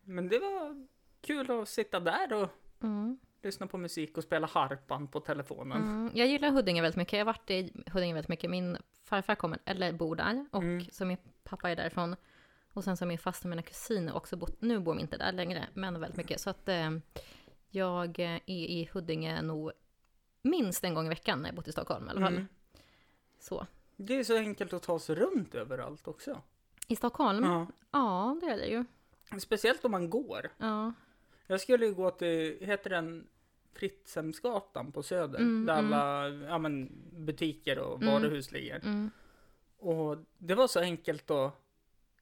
Men 0.00 0.28
det 0.28 0.38
var 0.38 0.86
kul 1.20 1.50
att 1.50 1.68
sitta 1.68 2.00
där 2.00 2.32
och 2.32 2.48
Mm. 2.82 3.18
lyssna 3.42 3.66
på 3.66 3.78
musik 3.78 4.16
och 4.16 4.24
spela 4.24 4.46
harpan 4.46 5.08
på 5.08 5.20
telefonen. 5.20 5.82
Mm. 5.82 6.10
Jag 6.14 6.26
gillar 6.28 6.50
Huddinge 6.50 6.82
väldigt 6.82 6.96
mycket. 6.96 7.12
Jag 7.12 7.20
har 7.20 7.24
varit 7.32 7.50
i 7.50 7.72
Huddinge 7.92 8.14
väldigt 8.14 8.28
mycket. 8.28 8.50
Min 8.50 8.76
farfar 9.04 9.34
kommer, 9.34 9.58
eller 9.64 9.92
bor 9.92 10.16
där, 10.16 10.46
och 10.50 10.62
Mm. 10.62 10.84
så 10.92 11.04
min 11.04 11.16
pappa 11.44 11.70
är 11.70 11.76
därifrån. 11.76 12.16
Och 12.72 12.84
sen 12.84 12.96
så 12.96 13.02
har 13.04 13.08
min 13.08 13.18
faster 13.18 13.46
och 13.46 13.50
mina 13.50 13.62
kusiner 13.62 14.16
också 14.16 14.36
bott, 14.36 14.62
nu 14.62 14.78
bor 14.78 14.94
de 14.94 15.00
inte 15.00 15.16
där 15.16 15.32
längre, 15.32 15.68
men 15.74 16.00
väldigt 16.00 16.16
mycket. 16.16 16.40
Så 16.40 16.50
att 16.50 16.68
eh, 16.68 16.90
jag 17.70 18.18
är 18.18 18.40
i 18.50 18.88
Huddinge 18.92 19.42
nog 19.42 19.72
minst 20.42 20.84
en 20.84 20.94
gång 20.94 21.06
i 21.06 21.08
veckan 21.08 21.38
när 21.42 21.48
jag 21.48 21.56
bott 21.56 21.68
i 21.68 21.72
Stockholm 21.72 22.06
i 22.06 22.10
alla 22.10 22.20
fall. 22.20 22.32
Mm. 22.34 22.48
Så. 23.40 23.66
Det 23.96 24.14
är 24.14 24.24
så 24.24 24.36
enkelt 24.36 24.72
att 24.72 24.82
ta 24.82 24.98
sig 24.98 25.14
runt 25.14 25.54
överallt 25.54 26.08
också. 26.08 26.42
I 26.88 26.96
Stockholm? 26.96 27.44
Ja. 27.44 27.66
Ja. 27.90 28.38
det 28.40 28.46
är 28.46 28.56
det 28.56 28.66
ju. 28.66 28.84
Speciellt 29.40 29.84
om 29.84 29.90
man 29.90 30.10
går. 30.10 30.50
Ja. 30.58 30.92
Jag 31.46 31.60
skulle 31.60 31.86
ju 31.86 31.94
gå 31.94 32.10
till, 32.10 32.58
heter 32.60 32.90
den 32.90 33.28
Fritzemsgatan 33.72 34.92
på 34.92 35.02
Söder? 35.02 35.38
Mm, 35.38 35.66
där 35.66 35.78
mm. 35.78 35.92
alla 35.92 36.28
ja, 36.28 36.58
men, 36.58 36.90
butiker 37.12 37.78
och 37.78 38.02
Mm. 38.02 38.14
varuhus 38.14 38.52
ligger. 38.52 38.76
Mm. 38.76 39.10
Och 39.78 40.16
det 40.38 40.54
var 40.54 40.68
så 40.68 40.80
enkelt 40.80 41.30
att 41.30 41.54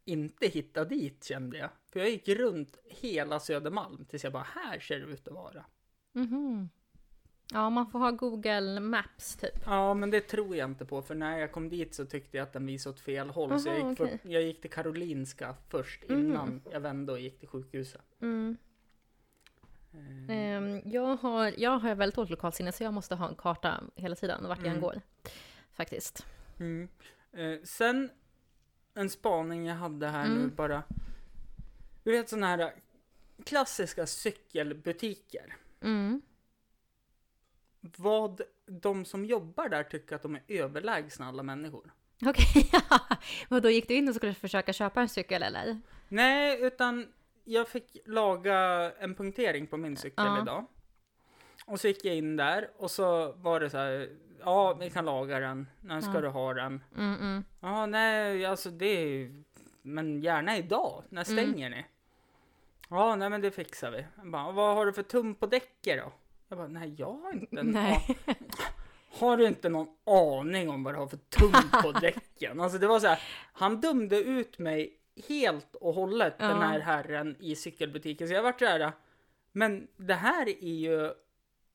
inte 0.04 0.46
hitta 0.46 0.84
dit 0.84 1.24
kände 1.24 1.58
jag. 1.58 1.70
För 1.90 2.00
jag 2.00 2.10
gick 2.10 2.28
runt 2.28 2.78
hela 2.84 3.40
Södermalm 3.40 4.04
tills 4.04 4.24
jag 4.24 4.32
bara, 4.32 4.46
här 4.54 4.80
ser 4.80 5.00
det 5.00 5.06
ut 5.06 5.28
att 5.28 5.34
vara. 5.34 5.64
Mhm. 6.12 6.68
Ja, 7.52 7.70
man 7.70 7.86
får 7.90 7.98
ha 7.98 8.10
Google 8.10 8.80
Maps 8.80 9.36
typ. 9.36 9.60
Ja, 9.66 9.94
men 9.94 10.10
det 10.10 10.20
tror 10.20 10.56
jag 10.56 10.70
inte 10.70 10.84
på, 10.84 11.02
för 11.02 11.14
när 11.14 11.38
jag 11.38 11.52
kom 11.52 11.68
dit 11.68 11.94
så 11.94 12.04
tyckte 12.06 12.36
jag 12.36 12.44
att 12.44 12.52
den 12.52 12.66
visade 12.66 12.92
åt 12.94 13.00
fel 13.00 13.30
håll. 13.30 13.60
så 13.60 13.68
jag 13.68 13.78
Aha, 13.80 13.88
gick, 13.88 13.98
för, 13.98 14.04
okej. 14.04 14.18
jag 14.22 14.42
gick 14.42 14.60
till 14.60 14.70
Karolinska 14.70 15.54
först 15.68 16.04
innan 16.04 16.62
jag 16.72 16.80
vände 16.80 17.12
och 17.12 17.20
gick 17.20 17.38
till 17.38 17.48
sjukhuset. 17.48 18.02
Mm. 18.20 18.56
Ehm, 20.28 20.80
jag, 20.84 21.16
har, 21.16 21.54
jag 21.58 21.78
har 21.78 21.94
väldigt 21.94 22.16
dåligt 22.16 22.30
lokalsinne 22.30 22.72
så 22.72 22.82
jag 22.84 22.94
måste 22.94 23.14
ha 23.14 23.28
en 23.28 23.34
karta 23.34 23.80
hela 23.94 24.14
tiden 24.16 24.44
vart 24.48 24.58
jag 24.58 24.66
än 24.66 24.72
Mm. 24.72 24.82
går. 24.82 25.00
Faktiskt. 25.72 26.26
Mm. 26.58 26.88
Eh, 27.32 27.58
sen 27.64 28.10
en 28.94 29.10
spaning 29.10 29.66
jag 29.66 29.74
hade 29.74 30.08
här 30.08 30.28
nu 30.28 30.34
Mm. 30.40 30.54
bara. 30.54 30.82
Du 32.04 32.12
vet 32.12 32.28
sådana 32.28 32.46
här 32.46 32.72
klassiska 33.44 34.06
cykelbutiker. 34.06 35.56
Mm. 35.80 36.22
Vad 37.96 38.40
de 38.66 39.04
som 39.04 39.24
jobbar 39.24 39.68
där 39.68 39.82
tycker 39.82 40.16
att 40.16 40.22
de 40.22 40.34
är 40.34 40.42
överlägsna 40.48 41.28
alla 41.28 41.42
människor. 41.42 41.90
Okej, 42.26 42.70
och 43.50 43.62
då 43.62 43.70
gick 43.70 43.88
du 43.88 43.94
in 43.94 44.08
och 44.08 44.14
skulle 44.14 44.34
försöka 44.34 44.72
köpa 44.72 45.00
en 45.00 45.08
cykel 45.08 45.42
eller? 45.42 45.80
Nej, 46.08 46.58
utan 46.62 47.12
jag 47.44 47.68
fick 47.68 47.96
laga 48.06 48.56
en 48.98 49.14
punktering 49.14 49.66
på 49.66 49.76
min 49.76 49.96
cykel 49.96 50.24
Ja. 50.26 50.42
idag. 50.42 50.64
Och 51.66 51.80
så 51.80 51.88
gick 51.88 52.04
jag 52.04 52.16
in 52.16 52.36
där 52.36 52.70
och 52.76 52.90
så 52.90 53.32
var 53.32 53.60
det 53.60 53.70
så 53.70 53.76
här. 53.78 54.08
Ja, 54.44 54.74
vi 54.74 54.90
kan 54.90 55.04
laga 55.04 55.38
den. 55.40 55.66
När 55.80 56.00
ska 56.00 56.14
Ja. 56.14 56.20
du 56.20 56.28
ha 56.28 56.54
den? 56.54 56.84
Mm, 56.96 57.14
mm. 57.20 57.44
Ja, 57.60 57.86
nej, 57.86 58.46
alltså 58.46 58.70
det 58.70 58.86
är 58.86 59.06
ju- 59.06 59.44
Men 59.82 60.20
gärna 60.22 60.56
idag. 60.58 61.02
När 61.08 61.30
Mm. 61.30 61.44
stänger 61.44 61.70
ni? 61.70 61.86
Ja, 62.88 63.16
nej 63.16 63.30
men 63.30 63.40
det 63.40 63.50
fixar 63.50 63.90
vi. 63.90 64.06
Bara, 64.30 64.52
vad 64.52 64.74
har 64.76 64.86
du 64.86 64.92
för 64.92 65.02
tum 65.02 65.34
på 65.34 65.46
däcket 65.46 65.98
då? 66.04 66.12
Jag 66.48 66.58
bara, 66.58 66.68
nej 66.68 66.94
jag 66.98 67.12
har 67.12 67.32
inte 67.32 67.60
en 67.60 67.66
Nej. 67.70 68.18
Har 69.10 69.36
du 69.36 69.46
inte 69.46 69.68
någon 69.68 69.88
aning 70.06 70.70
om 70.70 70.84
vad 70.84 70.94
du 70.94 70.98
har 70.98 71.06
för 71.06 71.16
tum 71.16 71.52
på 71.82 71.92
däcken? 72.00 72.60
Alltså 72.60 72.78
det 72.78 72.86
var 72.86 73.00
så 73.00 73.06
här, 73.06 73.18
han 73.52 73.80
dömde 73.80 74.16
ut 74.18 74.58
mig 74.58 74.94
helt 75.28 75.74
och 75.74 75.94
hållet, 75.94 76.34
Ja. 76.38 76.46
den 76.48 76.62
här 76.62 76.80
herren 76.80 77.36
i 77.40 77.56
cykelbutiken. 77.56 78.28
Så 78.28 78.34
jag 78.34 78.42
vart 78.42 78.58
så 78.58 78.66
här, 78.66 78.92
men 79.52 79.86
det 79.96 80.14
här 80.14 80.48
är 80.48 80.74
ju 80.74 81.10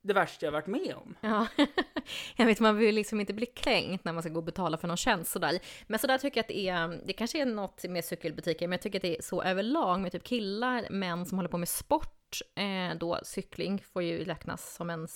det 0.01 0.13
värsta 0.13 0.45
jag 0.45 0.51
varit 0.51 0.67
med 0.67 0.95
om. 0.95 1.15
Ja, 1.21 1.47
jag 2.35 2.45
vet 2.45 2.59
man 2.59 2.77
vill 2.77 2.95
liksom 2.95 3.19
inte 3.19 3.33
bli 3.33 3.45
kränkt 3.45 4.05
när 4.05 4.13
man 4.13 4.23
ska 4.23 4.31
gå 4.31 4.37
och 4.39 4.43
betala 4.43 4.77
för 4.77 4.87
någon 4.87 4.97
tjänst 4.97 5.31
sådär. 5.31 5.59
Men 5.87 5.99
sådär 5.99 6.17
tycker 6.17 6.37
jag 6.37 6.43
att 6.43 6.47
det 6.47 6.67
är, 6.69 7.01
det 7.05 7.13
kanske 7.13 7.41
är 7.41 7.45
något 7.45 7.83
med 7.89 8.05
cykelbutiker, 8.05 8.67
men 8.67 8.71
jag 8.71 8.81
tycker 8.81 8.99
att 8.99 9.03
det 9.03 9.17
är 9.17 9.21
så 9.21 9.43
överlag 9.43 9.99
med 10.01 10.11
typ 10.11 10.23
killar, 10.23 10.87
män 10.89 11.25
som 11.25 11.37
håller 11.37 11.49
på 11.49 11.57
med 11.57 11.69
sport, 11.69 12.22
eh, 12.55 12.97
då 12.97 13.19
cykling 13.23 13.83
får 13.93 14.03
ju 14.03 14.23
räknas 14.23 14.75
som 14.75 14.89
en 14.89 15.01
Ja, 15.01 15.07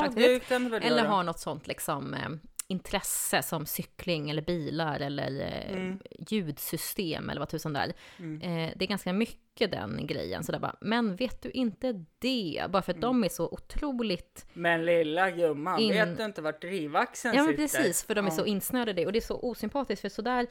sportaktivitet. 0.00 0.50
väl 0.60 0.82
Eller 0.82 1.04
har 1.04 1.22
något 1.22 1.38
sånt 1.40 1.66
liksom 1.66 2.14
eh, 2.14 2.28
intresse 2.66 3.42
som 3.42 3.66
cykling 3.66 4.30
eller 4.30 4.42
bilar 4.42 5.00
eller 5.00 5.40
eh, 5.40 5.76
Mm. 5.76 5.98
ljudsystem 6.28 7.30
eller 7.30 7.38
vad 7.38 7.48
tusan 7.48 7.72
det 7.72 7.78
är. 7.80 7.92
Mm. 8.18 8.40
Eh, 8.42 8.72
det 8.76 8.84
är 8.84 8.88
ganska 8.88 9.12
mycket 9.12 9.70
den 9.70 10.06
grejen. 10.06 10.44
Så 10.44 10.52
där 10.52 10.58
bara, 10.58 10.76
men 10.80 11.16
vet 11.16 11.42
du 11.42 11.50
inte 11.50 12.04
det? 12.18 12.64
Bara 12.70 12.82
för 12.82 12.92
att 12.92 12.96
Mm. 12.98 13.00
de 13.00 13.24
är 13.24 13.28
så 13.28 13.48
otroligt 13.48 14.46
Men 14.52 14.84
lilla 14.84 15.30
gumman, 15.30 15.80
In- 15.80 15.92
vet 15.92 16.16
du 16.16 16.24
inte 16.24 16.42
vart 16.42 16.60
drivaxeln 16.60 17.34
Ja 17.36 17.42
men 17.42 17.52
sitter? 17.56 17.78
precis, 17.78 18.04
för 18.04 18.14
de 18.14 18.26
är 18.26 18.30
Ja. 18.30 18.36
så 18.36 18.44
insnöade 18.46 18.90
i 18.90 18.94
det. 18.94 19.06
Och 19.06 19.12
det 19.12 19.18
är 19.18 19.20
så 19.20 19.40
osympatiskt, 19.40 20.00
för 20.02 20.08
sådär... 20.08 20.46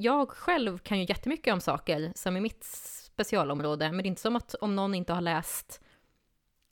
Jag 0.00 0.30
själv 0.30 0.78
kan 0.78 0.98
ju 0.98 1.06
jättemycket 1.08 1.52
om 1.54 1.60
saker 1.60 2.12
som 2.14 2.36
är 2.36 2.40
mitt 2.40 2.64
specialområde, 3.18 3.92
men 3.92 3.96
det 4.02 4.06
är 4.06 4.08
inte 4.08 4.20
som 4.20 4.36
att 4.36 4.54
om 4.60 4.76
någon 4.76 4.94
inte 4.94 5.12
har 5.12 5.20
läst 5.20 5.80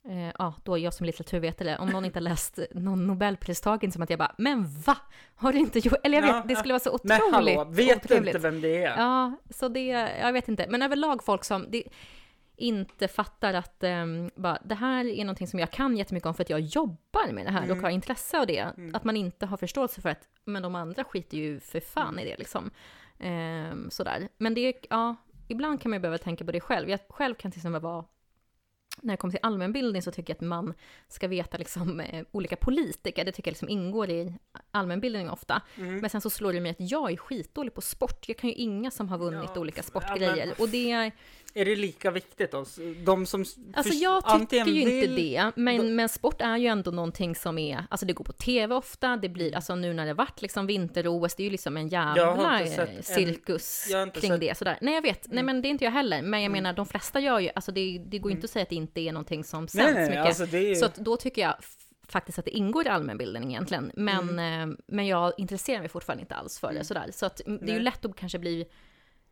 Eh, 0.09 0.31
ja, 0.39 0.53
då 0.63 0.77
är 0.77 0.81
jag 0.81 0.93
som 0.93 1.05
litteraturvetare, 1.05 1.77
om 1.77 1.89
någon 1.89 2.05
inte 2.05 2.19
har 2.19 2.21
läst 2.23 2.59
någon 2.71 3.07
nobelpristagare, 3.07 3.91
som 3.91 4.01
att 4.01 4.09
jag 4.09 4.19
bara, 4.19 4.35
men 4.37 4.67
va? 4.67 4.97
Har 5.35 5.53
du 5.53 5.59
inte 5.59 5.79
gjort? 5.79 5.93
Eller 6.03 6.21
jag 6.21 6.29
Ja, 6.29 6.33
vet, 6.33 6.47
det 6.47 6.55
skulle 6.55 6.73
vara 6.73 6.79
så 6.79 6.99
Men 7.03 7.17
otroligt 7.21 7.33
hallå, 7.57 7.63
vet 7.71 8.07
du 8.07 8.15
inte 8.17 8.37
vem 8.39 8.61
det 8.61 8.83
är? 8.83 8.97
Ja, 8.97 9.35
så 9.49 9.67
det, 9.67 9.85
jag 10.21 10.33
vet 10.33 10.47
inte. 10.47 10.65
Men 10.69 10.81
överlag 10.81 11.23
folk 11.23 11.43
som 11.43 11.65
det, 11.71 11.83
inte 12.55 13.07
fattar 13.07 13.53
att 13.53 13.83
ehm, 13.83 14.31
bara, 14.35 14.57
det 14.65 14.75
här 14.75 15.05
är 15.05 15.23
någonting 15.25 15.47
som 15.47 15.59
jag 15.59 15.71
kan 15.71 15.97
jättemycket 15.97 16.27
om 16.27 16.33
för 16.33 16.43
att 16.43 16.49
jag 16.49 16.59
jobbar 16.59 17.31
med 17.31 17.45
det 17.45 17.51
här 17.51 17.63
Mm. 17.63 17.77
och 17.77 17.83
har 17.83 17.89
intresse 17.89 18.39
av 18.39 18.47
det. 18.47 18.57
Mm. 18.77 18.95
Att 18.95 19.03
man 19.03 19.17
inte 19.17 19.45
har 19.45 19.57
förståelse 19.57 20.01
för 20.01 20.09
att, 20.09 20.27
men 20.45 20.63
de 20.63 20.75
andra 20.75 21.03
skiter 21.03 21.37
ju 21.37 21.59
för 21.59 21.79
fan 21.79 22.19
i 22.19 22.25
det 22.25 22.37
liksom. 22.37 22.71
Ehm, 23.19 23.89
sådär. 23.91 24.27
Men 24.37 24.53
det, 24.53 24.61
är- 24.61 24.73
ja, 24.89 25.15
ibland 25.47 25.81
kan 25.81 25.89
man 25.91 25.97
ju 25.97 26.01
behöva 26.01 26.17
tänka 26.17 26.45
på 26.45 26.51
det 26.51 26.59
själv. 26.59 26.89
Jag 26.89 26.99
själv 27.09 27.35
kan 27.35 27.51
till 27.51 27.59
exempel 27.59 27.81
vara 27.81 28.05
när 29.01 29.13
det 29.13 29.17
kommer 29.17 29.31
till 29.31 29.39
allmänbildning 29.43 30.01
så 30.01 30.11
tycker 30.11 30.31
jag 30.33 30.35
att 30.35 30.41
man 30.47 30.73
ska 31.07 31.27
veta 31.27 31.57
liksom, 31.57 31.99
eh, 31.99 32.25
olika 32.31 32.55
politiker, 32.55 33.25
det 33.25 33.31
tycker 33.31 33.49
jag 33.49 33.53
liksom 33.53 33.69
ingår 33.69 34.09
i 34.09 34.33
allmänbildning 34.71 35.29
ofta. 35.29 35.61
Mm. 35.75 35.97
Men 35.99 36.09
sen 36.09 36.21
så 36.21 36.29
slår 36.29 36.53
det 36.53 36.61
mig 36.61 36.71
att 36.71 36.91
jag 36.91 37.11
är 37.11 37.17
skitdålig 37.17 37.73
på 37.73 37.81
sport. 37.81 38.27
Jag 38.29 38.37
kan 38.37 38.49
ju 38.49 38.55
inga 38.55 38.91
som 38.91 39.09
har 39.09 39.17
vunnit 39.17 39.49
Ja, 39.55 39.61
olika 39.61 39.79
ja, 39.79 39.83
sportgrejer. 39.83 40.45
men- 40.47 40.55
Och 40.59 40.69
det 40.69 40.91
är, 40.91 41.11
Är 41.57 41.65
det 41.65 41.75
lika 41.75 42.11
viktigt 42.11 42.51
då? 42.51 42.65
De 43.05 43.25
som 43.25 43.45
alltså 43.73 43.93
jag 43.93 44.39
tycker 44.39 44.65
ju 44.65 44.81
inte 44.81 45.07
det. 45.15 45.51
Men, 45.55 45.95
men 45.95 46.09
sport 46.09 46.41
är 46.41 46.57
ju 46.57 46.67
ändå 46.67 46.91
någonting 46.91 47.35
som 47.35 47.57
är, 47.57 47.85
alltså 47.89 48.05
det 48.05 48.13
går 48.13 48.25
på 48.25 48.33
tv 48.33 48.75
ofta, 48.75 49.07
det 49.07 49.13
Mm. 49.27 49.33
blir, 49.33 49.55
alltså 49.55 49.75
nu 49.75 49.93
när 49.93 50.05
det 50.05 50.13
varit 50.13 50.41
liksom 50.41 50.67
vinter-OS, 50.67 51.35
det 51.35 51.43
är 51.43 51.45
ju 51.45 51.49
liksom 51.51 51.77
en 51.77 51.87
jävla 51.87 52.59
en- 52.61 53.03
cirkus 53.03 53.89
inte 53.91 54.19
kring 54.19 54.31
sett- 54.31 54.39
det 54.39 54.57
sådär. 54.57 54.77
Nej 54.81 54.93
jag 54.93 55.01
vet, 55.01 55.27
nej 55.27 55.33
Mm. 55.33 55.45
men 55.45 55.61
det 55.61 55.67
är 55.67 55.69
inte 55.69 55.83
jag 55.85 55.91
heller. 55.91 56.21
Men 56.21 56.39
jag 56.39 56.45
Mm. 56.45 56.51
menar 56.63 56.73
de 56.73 56.85
flesta 56.85 57.19
gör 57.19 57.39
ju, 57.39 57.49
alltså 57.55 57.71
det, 57.71 58.01
det 58.05 58.19
går 58.19 58.31
ju 58.31 58.35
inte 58.35 58.45
att 58.45 58.51
säga 58.51 58.63
att 58.63 58.69
det 58.69 58.75
inte 58.75 59.01
är 59.01 59.11
någonting 59.11 59.43
som 59.43 59.67
sänds 59.67 59.93
nej, 59.93 60.09
mycket. 60.09 60.25
alltså 60.25 60.45
det. 60.45 60.75
Så 60.75 60.87
då 60.95 61.17
tycker 61.17 61.41
jag 61.41 61.55
faktiskt 62.09 62.39
att 62.39 62.45
det 62.45 62.51
ingår 62.57 62.85
i 62.85 62.89
allmänbildning 62.89 63.49
egentligen. 63.51 63.91
Men, 63.95 64.29
Mm. 64.29 64.69
eh, 64.71 64.77
men 64.87 65.07
jag 65.07 65.33
intresserar 65.37 65.79
mig 65.79 65.89
fortfarande 65.89 66.21
inte 66.21 66.35
alls 66.35 66.59
för 66.59 66.73
det 66.73 66.83
sådär. 66.85 67.09
Så 67.13 67.25
att 67.25 67.47
mm, 67.47 67.59
det 67.65 67.71
är 67.71 67.75
ju 67.75 67.81
lätt 67.81 68.05
att 68.05 68.15
kanske 68.15 68.39
bli 68.39 68.65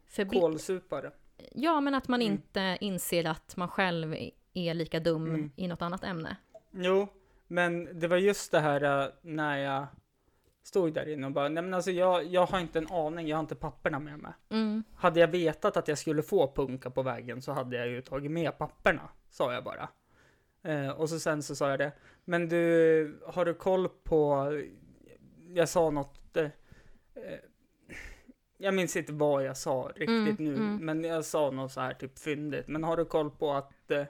för 0.09 0.25
bli- 0.25 0.39
Kolsupare. 0.39 1.11
Ja, 1.51 1.81
men 1.81 1.95
att 1.95 2.07
man 2.07 2.21
Mm. 2.21 2.33
inte 2.33 2.77
inser 2.81 3.27
att 3.27 3.57
man 3.57 3.67
själv 3.67 4.15
är 4.53 4.73
lika 4.73 4.99
dum 4.99 5.25
Mm. 5.25 5.51
i 5.55 5.67
något 5.67 5.81
annat 5.81 6.03
ämne. 6.03 6.37
Jo, 6.71 7.07
men 7.47 7.99
det 7.99 8.07
var 8.07 8.17
just 8.17 8.51
det 8.51 8.59
här 8.59 9.03
äh, 9.03 9.09
när 9.21 9.57
jag 9.57 9.87
stod 10.63 10.93
där 10.93 11.09
inne 11.09 11.27
och 11.27 11.33
bara, 11.33 11.49
nej 11.49 11.63
men 11.63 11.73
alltså 11.73 11.91
jag, 11.91 12.23
jag 12.25 12.45
har 12.45 12.59
inte 12.59 12.79
en 12.79 12.91
aning, 12.91 13.27
jag 13.27 13.37
har 13.37 13.41
inte 13.41 13.55
papperna 13.55 13.99
med 13.99 14.19
mig. 14.19 14.33
Mm. 14.49 14.83
Hade 14.95 15.19
jag 15.19 15.27
vetat 15.27 15.77
att 15.77 15.87
jag 15.87 15.97
skulle 15.97 16.23
få 16.23 16.53
punka 16.53 16.89
på 16.89 17.01
vägen 17.03 17.41
så 17.41 17.51
hade 17.51 17.77
jag 17.77 17.87
ju 17.87 18.01
tagit 18.01 18.31
med 18.31 18.57
papperna, 18.57 19.09
sa 19.29 19.53
jag 19.53 19.63
bara. 19.63 19.89
Eh, 20.63 20.89
och 20.89 21.09
så 21.09 21.19
sen 21.19 21.43
så 21.43 21.55
sa 21.55 21.69
jag 21.69 21.79
det, 21.79 21.91
men 22.25 22.49
du, 22.49 23.21
har 23.27 23.45
du 23.45 23.53
koll 23.53 23.89
på, 23.89 24.51
jag 25.53 25.69
sa 25.69 25.89
något, 25.89 26.37
eh, 26.37 26.43
eh, 27.15 27.39
jag 28.57 28.73
minns 28.73 28.95
inte 28.95 29.13
vad 29.13 29.43
jag 29.43 29.57
sa 29.57 29.91
riktigt 29.95 30.09
Mm, 30.09 30.35
nu, 30.37 30.55
mm. 30.55 30.85
men 30.85 31.03
jag 31.03 31.25
sa 31.25 31.51
något 31.51 31.71
så 31.71 31.81
här 31.81 31.93
typ 31.93 32.19
fyndigt. 32.19 32.67
Men 32.67 32.83
har 32.83 32.97
du 32.97 33.05
koll 33.05 33.31
på 33.31 33.53
att, 33.53 33.91
eh, 33.91 34.05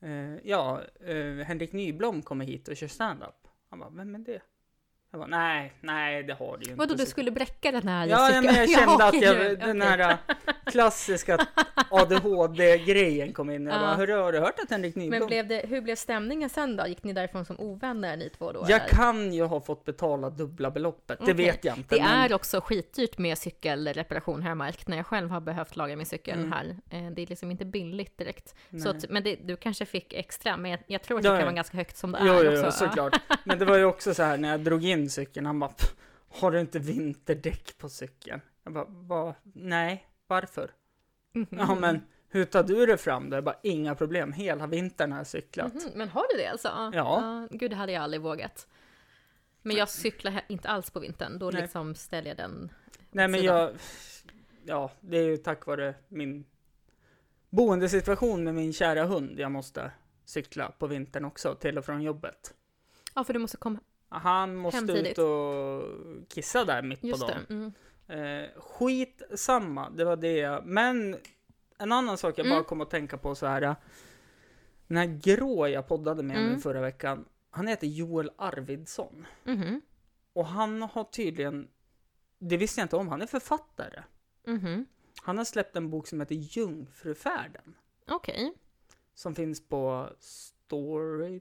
eh, 0.00 0.36
ja, 0.44 0.80
eh, 1.00 1.44
Henrik 1.46 1.72
Nyblom 1.72 2.22
kommer 2.22 2.44
hit 2.44 2.68
och 2.68 2.76
kör 2.76 2.86
stand-up? 2.86 3.48
Han 3.70 3.78
bara, 3.78 3.90
vem 3.90 4.14
är 4.14 4.18
det? 4.18 4.40
Jag 5.10 5.20
bara, 5.20 5.26
nej, 5.26 5.72
nej 5.80 6.22
det 6.22 6.32
har 6.34 6.56
du 6.56 6.64
ju 6.64 6.70
inte. 6.70 6.74
Vadå, 6.78 6.94
du 6.94 7.06
skulle 7.06 7.30
bräcka 7.30 7.72
den 7.72 7.88
här 7.88 8.06
Ja, 8.06 8.18
ja, 8.20 8.26
cykeln? 8.26 8.44
men 8.44 8.54
jag 8.54 8.70
kände 8.70 9.04
att 9.04 9.14
okej, 9.14 9.24
jag, 9.24 9.58
den 9.58 9.82
här 9.82 9.98
äh, 10.10 10.16
klassiska 10.70 11.46
ADHD-grejen 11.90 13.32
kom 13.32 13.50
in. 13.50 13.66
Jag 13.66 13.74
Ja. 13.74 13.78
bara, 13.80 13.94
hörru, 13.94 14.12
har 14.16 14.32
du 14.32 14.38
hört 14.38 14.58
att 14.62 14.70
Henrik 14.70 14.94
Men 14.96 15.04
Nyblom... 15.10 15.26
blev 15.28 15.46
det, 15.48 15.64
hur 15.68 15.80
blev 15.80 15.96
stämningen 15.96 16.48
sen 16.50 16.76
då? 16.76 16.86
Gick 16.86 17.02
ni 17.04 17.12
därifrån 17.12 17.44
som 17.44 17.60
ovänner 17.60 18.16
ni 18.16 18.28
två 18.30 18.52
då? 18.52 18.60
Jag 18.68 18.70
eller? 18.70 18.88
kan 18.88 19.32
ju 19.32 19.44
ha 19.44 19.60
fått 19.60 19.84
betala 19.84 20.30
dubbla 20.30 20.70
beloppet, 20.70 21.18
det 21.18 21.22
Okej. 21.24 21.34
vet 21.34 21.64
jag 21.64 21.76
inte. 21.78 21.94
Det 21.96 22.02
men... 22.02 22.10
är 22.30 22.34
också 22.34 22.60
skitdyrt 22.60 23.18
med 23.18 23.38
cykelreparation 23.38 24.42
jag 24.42 24.56
märkt 24.56 24.88
när 24.88 24.96
jag 24.96 25.06
själv 25.06 25.30
har 25.30 25.40
behövt 25.40 25.76
laga 25.76 25.96
min 25.96 26.06
cykel 26.06 26.38
Mm. 26.38 26.52
här. 26.52 26.76
Eh, 26.90 27.10
Det 27.12 27.22
är 27.22 27.26
liksom 27.26 27.50
inte 27.50 27.64
billigt 27.64 28.18
direkt. 28.18 28.54
Nej. 28.70 28.80
Så 28.82 28.90
att, 28.90 29.04
men 29.08 29.22
det, 29.22 29.36
du 29.42 29.56
kanske 29.56 29.84
fick 29.86 30.12
extra, 30.12 30.56
men 30.56 30.70
jag, 30.70 30.80
jag 30.86 31.02
tror 31.02 31.18
att 31.18 31.24
Ja, 31.24 31.30
det 31.30 31.36
kan 31.36 31.40
ja. 31.40 31.46
vara 31.46 31.54
ganska 31.56 31.76
högt 31.76 31.96
som 31.96 32.12
det 32.12 32.18
Jo, 32.22 32.32
är 32.32 32.44
jo, 32.44 32.50
också. 32.50 32.64
jo, 32.64 32.70
såklart. 32.88 33.20
Men 33.44 33.58
det 33.58 33.64
var 33.64 33.76
ju 33.76 33.84
också 33.84 34.14
så 34.14 34.22
här 34.22 34.36
när 34.36 34.48
jag 34.50 34.60
drog 34.60 34.84
in 34.84 34.97
cykeln, 35.06 35.46
han 35.46 35.58
bara, 35.60 35.70
"Pff, 35.70 35.94
har 36.28 36.50
du 36.50 36.60
inte 36.60 36.78
vinterdäck 36.78 37.78
på 37.78 37.88
cykeln? 37.88 38.40
Jag 38.64 38.72
bara, 38.72 38.84
va? 38.88 39.34
nej, 39.42 40.06
varför? 40.26 40.70
Mhm. 41.32 41.46
Ja, 41.50 41.74
men 41.74 42.00
hur 42.28 42.44
tar 42.44 42.62
du 42.62 42.86
det 42.86 42.96
fram 42.96 43.30
då? 43.30 43.36
Jag 43.36 43.44
bara, 43.44 43.58
inga 43.62 43.94
problem, 43.94 44.32
hela 44.32 44.66
vintern 44.66 45.12
har 45.12 45.18
jag 45.18 45.26
cyklat. 45.26 45.74
Mhm, 45.74 45.90
Men 45.94 46.08
har 46.08 46.24
du 46.32 46.42
det 46.42 46.46
alltså? 46.46 46.90
Ja. 46.94 47.48
Gud, 47.50 47.70
det 47.70 47.76
hade 47.76 47.92
jag 47.92 48.02
aldrig 48.02 48.20
vågat. 48.22 48.66
Men 49.62 49.76
jag 49.76 49.88
cyklar 49.88 50.40
inte 50.48 50.68
alls 50.68 50.90
på 50.90 51.00
vintern. 51.00 51.38
Då 51.38 51.50
Nej. 51.50 51.62
liksom 51.62 51.94
ställer 51.94 52.28
jag 52.28 52.36
den 52.36 52.72
Nej, 53.10 53.28
men 53.28 53.40
sidan. 53.40 53.56
jag, 53.58 53.72
ja, 54.64 54.90
det 55.00 55.18
är 55.18 55.22
ju 55.24 55.36
tack 55.36 55.66
vare 55.66 55.94
min 56.08 56.44
boendesituation 57.50 58.44
med 58.44 58.54
min 58.54 58.72
kära 58.72 59.04
hund 59.04 59.38
jag 59.40 59.50
måste 59.52 59.90
cykla 60.24 60.70
på 60.78 60.86
vintern 60.86 61.24
också, 61.24 61.54
till 61.54 61.78
och 61.78 61.84
från 61.84 62.02
jobbet. 62.02 62.54
Ja, 63.14 63.24
för 63.24 63.32
du 63.32 63.38
måste 63.38 63.56
komma... 63.56 63.78
Han 64.08 64.56
måste 64.56 64.76
Hemtidigt. 64.76 65.12
ut 65.12 65.18
och 65.18 65.82
kissa 66.28 66.64
där 66.64 66.82
mitt 66.82 67.04
Just 67.04 67.20
på 67.20 67.26
dagen. 67.28 67.72
Mm. 68.08 68.42
Eh, 68.44 68.50
skit 68.60 69.22
samma, 69.34 69.90
det 69.90 70.04
var 70.04 70.16
det 70.16 70.32
jag... 70.36 70.66
Men 70.66 71.16
en 71.78 71.92
annan 71.92 72.18
sak 72.18 72.38
jag 72.38 72.46
bara 72.46 72.52
Mm. 72.54 72.64
kom 72.64 72.80
att 72.80 72.90
tänka 72.90 73.16
på 73.18 73.34
så 73.34 73.46
här. 73.46 73.76
Den 74.86 74.96
här 74.96 75.20
grå 75.22 75.68
jag 75.68 75.88
poddade 75.88 76.22
med 76.22 76.36
Mm. 76.36 76.60
förra 76.60 76.80
veckan, 76.80 77.24
han 77.50 77.66
heter 77.66 77.86
Joel 77.86 78.30
Arvidsson. 78.36 79.26
Mhm. 79.44 79.80
Och 80.32 80.46
han 80.46 80.82
har 80.82 81.04
tydligen, 81.04 81.68
det 82.38 82.56
visste 82.56 82.80
jag 82.80 82.84
inte 82.84 82.96
om, 82.96 83.08
han 83.08 83.22
är 83.22 83.26
författare. 83.26 84.02
Mhm. 84.46 84.86
Han 85.22 85.38
har 85.38 85.44
släppt 85.44 85.76
en 85.76 85.90
bok 85.90 86.06
som 86.06 86.20
heter 86.20 86.34
Jungfrufärden. 86.34 87.74
Okej. 88.10 88.52
Som 89.14 89.34
finns 89.34 89.68
på 89.68 90.08
Story, 90.18 91.40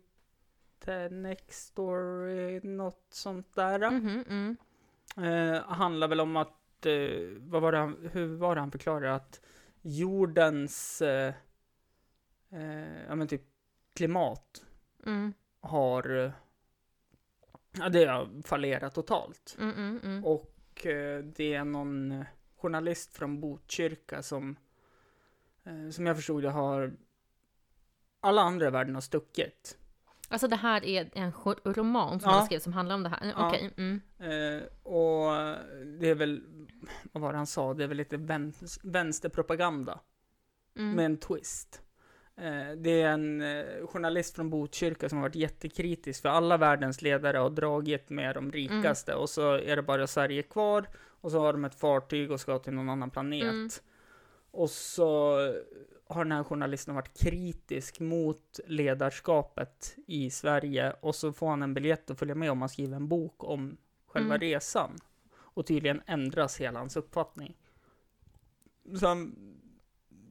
Next 1.12 1.68
Story, 1.68 2.60
något 2.63 3.06
sånt 3.10 3.56
där. 3.56 3.92
Mhm, 3.92 4.24
mm. 4.30 4.58
Eh, 5.18 5.63
handlar 5.63 6.08
väl 6.08 6.20
om 6.20 6.36
att, 6.36 6.86
eh, 6.86 7.20
vad 7.40 7.62
var 7.62 7.72
det 7.72 7.78
han, 7.78 8.10
hur 8.12 8.36
var 8.38 8.56
det 8.56 8.62
han 8.62 8.72
förklarade 8.72 9.16
att 9.16 9.42
jordens, 9.82 11.02
eh, 11.02 11.34
eh, 12.50 13.06
ja 13.08 13.16
men 13.16 13.28
typ 13.28 13.42
klimat 13.94 14.63
Mm. 15.06 15.34
har, 15.60 16.26
eh, 16.26 16.32
ja 17.72 17.90
det 17.90 18.06
har 18.06 18.42
fallerat 18.48 18.96
totalt. 18.96 19.56
Mm, 19.60 19.76
mm, 19.76 20.00
mm. 20.04 20.26
Och 20.26 20.86
eh, 20.86 21.24
det 21.24 21.54
är 21.54 21.66
någon 21.66 22.12
eh, 22.12 22.26
journalist 22.56 23.13
från 23.13 23.40
Botkyrka 23.40 24.24
som, 24.24 24.56
eh, 25.63 25.90
som 25.90 26.06
jag 26.06 26.16
förstod 26.16 26.44
det 26.44 26.50
har, 26.50 26.94
alla 28.20 28.42
andra 28.42 28.68
i 28.68 28.72
världen 28.72 28.96
har 28.96 29.02
stuckit. 29.02 29.78
Alltså 30.30 30.48
det 30.48 30.56
här 30.56 30.86
är 30.86 31.10
en 31.13 31.32
roman 31.66 32.20
som 32.20 32.30
Ja. 32.32 32.38
han 32.38 32.46
skrev 32.46 32.60
som 32.60 32.74
handlar 32.74 32.96
om 32.96 33.04
det 33.04 33.10
här? 33.10 33.34
Ja. 33.38 33.48
Okej. 33.48 33.72
Mm. 33.78 34.02
Eh, 34.20 34.63
och 34.84 35.32
det 36.00 36.10
är 36.10 36.16
väl, 36.16 36.42
vad 37.12 37.22
var 37.22 37.32
det 37.32 37.38
han 37.38 37.48
sa, 37.48 37.74
det 37.74 37.84
är 37.84 37.88
väl 37.88 37.98
lite 37.98 38.18
vänster, 38.18 38.88
vänsterpropaganda 38.92 40.00
Mm. 40.78 40.92
med 40.96 41.06
en 41.06 41.18
twist. 41.18 41.82
Eh, 42.36 42.72
det 42.78 43.02
är 43.02 43.08
en 43.12 43.42
eh, 43.42 43.66
journalist 43.88 44.36
från 44.36 44.50
Botkyrka 44.50 45.10
som 45.10 45.18
har 45.18 45.26
varit 45.26 45.36
jättekritisk 45.36 46.22
för 46.22 46.30
alla 46.30 46.58
världens 46.58 47.02
ledare 47.02 47.38
har 47.38 47.50
dragit 47.50 48.10
med 48.10 48.36
de 48.36 48.52
rikaste 48.52 49.13
och 49.16 49.30
så 49.30 49.54
är 49.54 49.76
det 49.76 49.82
bara 49.82 50.08
Sverige 50.08 50.44
kvar 50.44 50.88
och 51.22 51.32
så 51.32 51.40
har 51.40 51.54
de 51.54 51.66
ett 51.66 51.80
fartyg 51.80 52.32
och 52.32 52.40
ska 52.40 52.60
till 52.60 52.74
någon 52.74 52.90
annan 52.90 53.10
planet. 53.10 53.84
Och 54.58 54.70
så 54.70 55.36
har 56.08 56.24
den 56.24 56.32
här 56.32 56.43
journalisten 56.43 56.96
varit 56.96 57.17
kritisk 57.20 58.00
mot 58.00 58.60
ledarskapet 58.65 59.96
i 60.08 60.30
Sverige 60.30 60.96
och 61.02 61.15
så 61.15 61.34
får 61.34 61.50
han 61.50 61.63
en 61.63 61.74
biljett 61.74 62.10
att 62.12 62.20
följa 62.20 62.36
med 62.36 62.52
om 62.52 62.60
han 62.62 62.70
skriver 62.70 62.96
en 62.96 63.08
bok 63.08 63.43
om 63.43 63.78
själva 64.08 64.36
Mm. 64.36 64.39
resan. 64.39 64.98
Och 65.36 65.65
tydligen 65.65 66.02
ändras 66.06 66.58
hela 66.62 66.80
hans 66.80 66.98
uppfattning. 66.98 67.58
Så 69.00 69.08
han, 69.08 69.36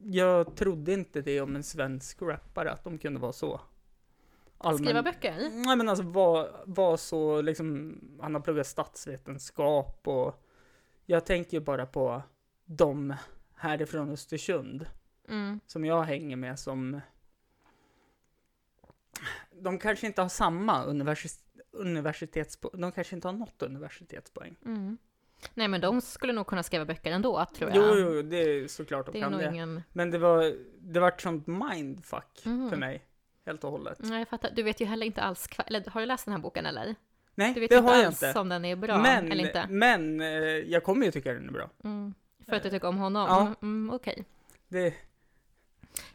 jag 0.03 0.55
trodde 0.55 0.93
inte 0.93 1.21
det 1.21 1.41
om 1.41 1.55
en 1.55 1.63
svensk 1.63 2.21
rappare, 2.21 2.71
att 2.71 2.83
de 2.83 2.97
kunde 2.97 3.19
vara 3.19 3.33
så. 3.33 3.61
allmän- 4.57 4.77
Skriva 4.85 5.03
böcker? 5.03 5.49
Nej 5.65 5.75
men 5.77 5.89
alltså 5.89 6.03
var, 6.05 6.63
var 6.65 6.97
så 6.97 7.41
liksom, 7.41 7.99
han 8.21 8.33
har 8.35 8.41
pluggat 8.41 8.67
statsvetenskap 8.67 10.07
och 10.07 10.43
jag 11.05 11.25
tänker 11.25 11.59
bara 11.59 11.85
på 11.85 12.21
de 12.65 13.13
härifrån 13.57 14.09
Östersund 14.09 14.85
Mm. 15.29 15.59
som 15.67 15.85
jag 15.85 16.03
hänger 16.03 16.35
med 16.35 16.59
som 16.59 17.01
de 19.51 19.79
kanske 19.79 20.07
inte 20.07 20.21
har 20.21 20.29
samma 20.29 20.85
universi- 20.85 21.39
universitetspoäng, 21.71 22.81
de 22.81 22.91
kanske 22.91 23.15
inte 23.15 23.27
har 23.27 23.33
nått 23.33 23.61
universitetspoäng. 23.63 24.55
Mm. 24.65 24.97
Nej, 25.53 25.67
men 25.67 25.81
de 25.81 26.01
skulle 26.01 26.33
nog 26.33 26.47
kunna 26.47 26.63
skriva 26.63 26.85
böcker 26.85 27.11
ändå, 27.11 27.45
tror 27.55 27.71
Jo, 27.75 27.81
jag. 27.81 27.99
jo, 27.99 28.21
det 28.21 28.37
är 28.37 28.67
såklart 28.67 29.05
de 29.05 29.11
det 29.11 29.19
kan 29.19 29.31
det. 29.31 29.45
ingen... 29.49 29.83
Men 29.93 30.11
det 30.11 30.17
var, 30.17 30.55
det 30.79 30.99
var 30.99 31.07
ett 31.07 31.21
sånt 31.21 31.47
mindfuck 31.47 32.41
Mhm. 32.45 32.69
för 32.69 32.77
mig, 32.77 33.05
helt 33.45 33.63
och 33.63 33.71
hållet. 33.71 33.97
Nej, 34.01 34.19
jag 34.19 34.27
fattar. 34.27 34.51
Du 34.55 34.63
vet 34.63 34.81
ju 34.81 34.85
heller 34.85 35.05
inte 35.05 35.21
alls... 35.21 35.49
Eller 35.67 35.89
har 35.89 36.01
du 36.01 36.07
läst 36.07 36.25
den 36.25 36.31
här 36.31 36.41
boken 36.41 36.65
eller? 36.65 36.95
Nej, 37.35 37.53
Du 37.53 37.59
vet 37.59 37.69
det 37.69 37.75
inte 37.75 37.87
har 37.89 37.95
jag 37.97 38.05
alls 38.05 38.23
inte. 38.23 38.39
om 38.39 38.49
den 38.49 38.65
är 38.65 38.75
bra 38.75 39.01
men, 39.01 39.31
eller 39.31 39.45
inte? 39.47 39.65
men 39.69 40.21
eh, 40.21 40.27
jag 40.47 40.83
kommer 40.83 41.05
ju 41.05 41.11
tycka 41.11 41.33
den 41.33 41.47
är 41.49 41.53
bra. 41.53 41.69
Mm. 41.83 42.13
För 42.47 42.55
att 42.55 42.63
du 42.63 42.69
tycker 42.69 42.87
om 42.87 42.97
honom? 42.97 43.27
Ja. 43.27 43.41
Mm, 43.41 43.55
mm, 43.61 43.95
Okej. 43.95 44.25
Det, 44.67 44.93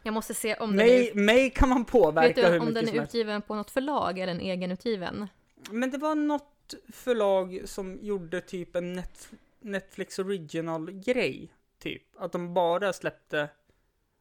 Jag 0.03 0.13
måste 0.13 0.33
se 0.33 0.55
om 0.55 0.69
den 0.69 0.77
mig, 0.77 1.09
är... 1.09 1.15
mig 1.15 1.49
kan 1.49 1.69
man 1.69 1.85
påverka 1.85 2.27
Vet 2.27 2.35
du 2.35 2.45
hur 2.45 2.59
om 2.59 2.73
den 2.73 2.89
är 2.89 3.03
utgiven 3.03 3.41
på 3.41 3.55
något 3.55 3.71
förlag 3.71 4.19
eller 4.19 4.33
en 4.33 4.39
egenutgiven? 4.39 5.27
Men 5.69 5.91
det 5.91 5.97
var 5.97 6.15
något 6.15 6.73
förlag 6.89 7.61
som 7.65 7.99
gjorde 8.01 8.41
typ 8.41 8.75
en 8.75 8.99
Netf- 8.99 9.35
Netflix 9.59 10.19
original-grej. 10.19 11.53
Typ. 11.79 12.03
Att 12.17 12.31
de 12.31 12.53
bara 12.53 12.93
släppte 12.93 13.49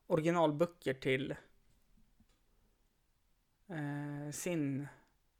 originalböcker 0.07 0.95
till 0.95 1.35
eh, 3.69 4.33
sin 4.33 4.89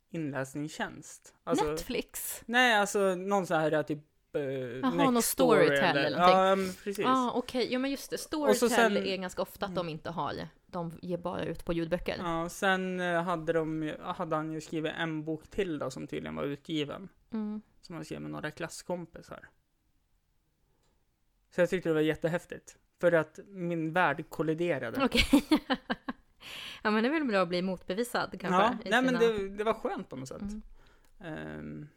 inläsningstjänst. 0.09 1.33
Alltså, 1.43 1.65
Netflix? 1.65 2.41
nej, 2.45 2.75
alltså 2.75 3.15
någon 3.15 3.47
sån 3.47 3.59
här 3.59 3.83
typ 3.83 3.99
eh, 4.35 4.41
Jaha, 4.41 4.89
Nextory 4.91 5.11
någon 5.13 5.21
Storytel 5.21 5.97
eller 5.97 6.17
Ja, 6.17 6.55
men 6.55 6.73
precis. 6.83 6.99
Ja, 6.99 7.11
ah, 7.11 7.31
okej. 7.35 7.73
Ja, 7.73 7.79
men 7.79 7.91
just 7.91 8.09
det. 8.09 8.17
så 8.17 8.23
Storytel 8.23 8.69
sen- 8.69 8.97
är 8.97 9.17
ganska 9.17 9.41
ofta 9.41 9.65
att 9.65 9.75
de 9.75 9.89
inte 9.89 10.09
har... 10.09 10.33
De 10.65 10.91
ger 11.01 11.17
bara 11.17 11.45
ut 11.45 11.65
på 11.65 11.73
ljudböcker. 11.73 12.15
Ja, 12.19 12.49
sen 12.49 12.99
eh, 12.99 13.23
hade, 13.23 13.53
de, 13.53 13.93
hade 14.01 14.35
han 14.35 14.51
ju 14.51 14.61
skrivit 14.61 14.93
en 14.97 15.23
bok 15.23 15.47
till 15.47 15.79
då 15.79 15.91
som 15.91 16.07
tydligen 16.07 16.35
var 16.35 16.43
utgiven. 16.43 17.09
Mm. 17.31 17.61
Som 17.81 17.95
han 17.95 18.05
skrev 18.05 18.21
med 18.21 18.31
några 18.31 18.51
klasskompisar. 18.51 19.49
Så 21.49 21.61
jag 21.61 21.69
tyckte 21.69 21.89
det 21.89 21.93
var 21.93 22.01
jättehäftigt. 22.01 22.77
För 22.99 23.11
att 23.11 23.39
min 23.47 23.93
värld 23.93 24.29
kolliderade. 24.29 25.05
Okej. 25.05 25.25
ja, 26.83 26.91
men 26.91 27.03
det 27.03 27.09
är 27.09 27.13
väl 27.13 27.23
bra 27.23 27.41
att 27.41 27.47
bli 27.47 27.61
motbevisad 27.61 28.41
kanske? 28.41 28.61
ja, 28.61 28.77
nej 28.85 29.01
men 29.01 29.07
sina- 29.07 29.19
det, 29.19 29.49
det 29.49 29.63
var 29.63 29.73
skönt 29.73 30.09
på 30.09 30.15
något 30.15 30.27
sätt. 30.27 30.41
Mm. 30.41 30.61
Ehm. 31.19 31.87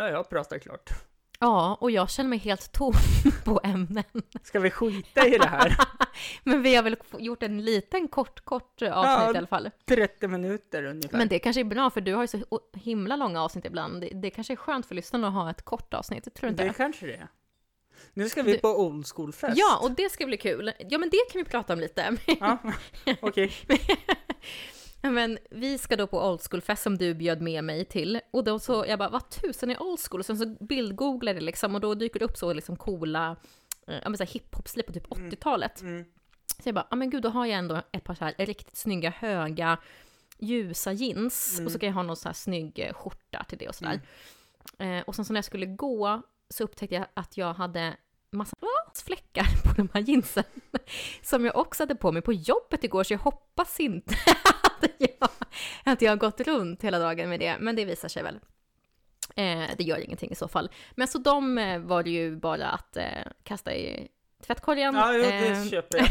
Nu 0.00 0.04
har 0.06 0.12
jag 0.12 0.28
pratat 0.28 0.62
klart. 0.62 0.90
Ja, 1.40 1.78
och 1.80 1.90
jag 1.90 2.10
känner 2.10 2.30
mig 2.30 2.38
helt 2.38 2.72
tom 2.72 2.92
på 3.44 3.60
ämnen. 3.64 4.04
Ska 4.42 4.60
vi 4.60 4.70
skita 4.70 5.26
i 5.26 5.38
det 5.38 5.46
här? 5.46 5.76
Men 6.44 6.62
vi 6.62 6.74
har 6.74 6.82
väl 6.82 6.96
gjort 7.18 7.42
en 7.42 7.64
liten 7.64 8.08
kort, 8.08 8.40
kort 8.40 8.82
avsnitt 8.82 8.92
Ja. 8.92 9.34
i 9.34 9.36
alla 9.38 9.46
fall. 9.46 9.70
30 9.88 10.28
minuter 10.28 10.84
ungefär. 10.84 11.18
Men 11.18 11.28
det 11.28 11.38
kanske 11.38 11.60
är 11.60 11.64
bra, 11.64 11.90
för 11.90 12.00
du 12.00 12.14
har 12.14 12.22
ju 12.22 12.26
så 12.28 12.38
himla 12.74 13.16
långa 13.16 13.42
avsnitt 13.42 13.64
ibland. 13.64 14.00
Det, 14.00 14.08
det 14.14 14.30
kanske 14.30 14.52
är 14.54 14.56
skönt 14.56 14.86
för 14.86 14.94
lyssnarna 14.94 15.28
att 15.28 15.34
ha 15.34 15.50
ett 15.50 15.62
kort 15.62 15.94
avsnitt, 15.94 16.34
tror 16.34 16.46
du 16.46 16.48
inte? 16.52 16.64
det 16.64 16.72
kanske 16.72 17.06
det 17.06 17.14
är. 17.14 17.28
Nu 18.14 18.28
ska 18.28 18.42
vi 18.42 18.52
Du- 18.52 18.58
på 18.58 18.68
old 18.68 19.06
school 19.14 19.32
fest. 19.32 19.56
Ja, 19.58 19.78
och 19.82 19.90
det 19.90 20.12
ska 20.12 20.26
bli 20.26 20.36
kul. 20.36 20.72
Ja, 20.78 20.98
men 20.98 21.10
det 21.10 21.32
kan 21.32 21.44
vi 21.44 21.50
prata 21.50 21.72
om 21.72 21.80
lite. 21.80 22.16
Ja, 22.40 22.58
okej. 23.20 23.52
Ja, 23.68 23.76
Men 25.02 25.38
vi 25.50 25.78
ska 25.78 25.96
då 25.96 26.06
på 26.06 26.28
old 26.28 26.40
school-fest 26.50 26.82
som 26.82 26.98
du 26.98 27.14
bjöd 27.14 27.40
med 27.40 27.64
mig 27.64 27.84
till. 27.84 28.20
Och 28.30 28.44
då 28.44 28.58
så, 28.58 28.84
jag 28.88 28.98
bara, 28.98 29.08
vad 29.08 29.30
tusen 29.30 29.70
är 29.70 29.82
old 29.82 30.00
school? 30.00 30.20
Och 30.20 30.26
sen 30.26 30.38
så 30.38 30.56
bildgooglade 30.60 31.36
jag 31.36 31.44
liksom 31.44 31.74
och 31.74 31.80
då 31.80 31.94
dyker 31.94 32.18
det 32.18 32.24
upp 32.24 32.36
så 32.36 32.52
liksom 32.52 32.76
coola, 32.76 33.36
eh, 33.86 33.94
ja 34.02 34.08
men 34.08 34.16
så 34.16 34.24
här 34.24 34.30
hiphop-stil 34.30 34.82
på 34.82 34.92
typ 34.92 35.06
80-talet. 35.06 35.80
Mm. 35.80 36.04
Så 36.62 36.68
jag 36.68 36.74
bara, 36.74 36.86
ja 36.90 36.96
men 36.96 37.10
gud, 37.10 37.22
då 37.22 37.28
har 37.28 37.46
jag 37.46 37.58
ändå 37.58 37.82
ett 37.92 38.04
par 38.04 38.14
så 38.14 38.24
här 38.24 38.34
riktigt 38.38 38.76
snygga, 38.76 39.10
höga, 39.10 39.78
ljusa 40.38 40.92
jeans. 40.92 41.54
Mm. 41.54 41.66
Och 41.66 41.72
så 41.72 41.78
kan 41.78 41.86
jag 41.86 41.94
ha 41.94 42.02
någon 42.02 42.16
så 42.16 42.28
här 42.28 42.34
snygg 42.34 42.78
eh, 42.78 42.92
skjorta 42.92 43.44
till 43.48 43.58
det 43.58 43.68
och 43.68 43.74
sådär. 43.74 44.00
Eh, 44.78 45.00
och 45.06 45.14
sen 45.14 45.24
så 45.24 45.32
när 45.32 45.38
jag 45.38 45.44
skulle 45.44 45.66
gå 45.66 46.22
så 46.48 46.64
upptäckte 46.64 46.94
jag 46.94 47.06
att 47.14 47.36
jag 47.36 47.54
hade 47.54 47.96
massa 48.32 48.56
fläckar 49.04 49.46
på 49.64 49.74
de 49.76 49.88
här 49.94 50.00
jeansen. 50.00 50.44
Som 51.22 51.44
jag 51.44 51.56
också 51.56 51.82
hade 51.82 51.94
på 51.94 52.12
mig 52.12 52.22
på 52.22 52.32
jobbet 52.32 52.84
igår, 52.84 53.04
så 53.04 53.12
jag 53.12 53.18
hoppas 53.18 53.80
inte 53.80 54.14
jag, 54.98 55.28
att 55.84 56.02
jag 56.02 56.12
har 56.12 56.16
gått 56.16 56.40
runt 56.40 56.82
hela 56.82 56.98
dagen 56.98 57.28
med 57.28 57.40
det. 57.40 57.56
Men 57.60 57.76
det 57.76 57.84
visar 57.84 58.08
sig 58.08 58.22
väl. 58.22 58.38
Eh, 59.36 59.70
det 59.78 59.84
gör 59.84 59.98
ingenting 59.98 60.30
i 60.30 60.34
så 60.34 60.48
fall. 60.48 60.70
Men 60.94 61.08
så 61.08 61.18
de 61.18 61.58
eh, 61.58 61.78
var 61.78 62.02
det 62.02 62.10
ju 62.10 62.36
bara 62.36 62.66
att 62.68 62.96
eh, 62.96 63.04
kasta 63.44 63.74
i 63.74 64.08
tvättkorgen. 64.46 64.94
Ja, 64.94 65.12
jo, 65.14 65.22
det 65.22 65.48
Eh, 65.48 65.68
köper 65.68 65.98
jag. 65.98 66.08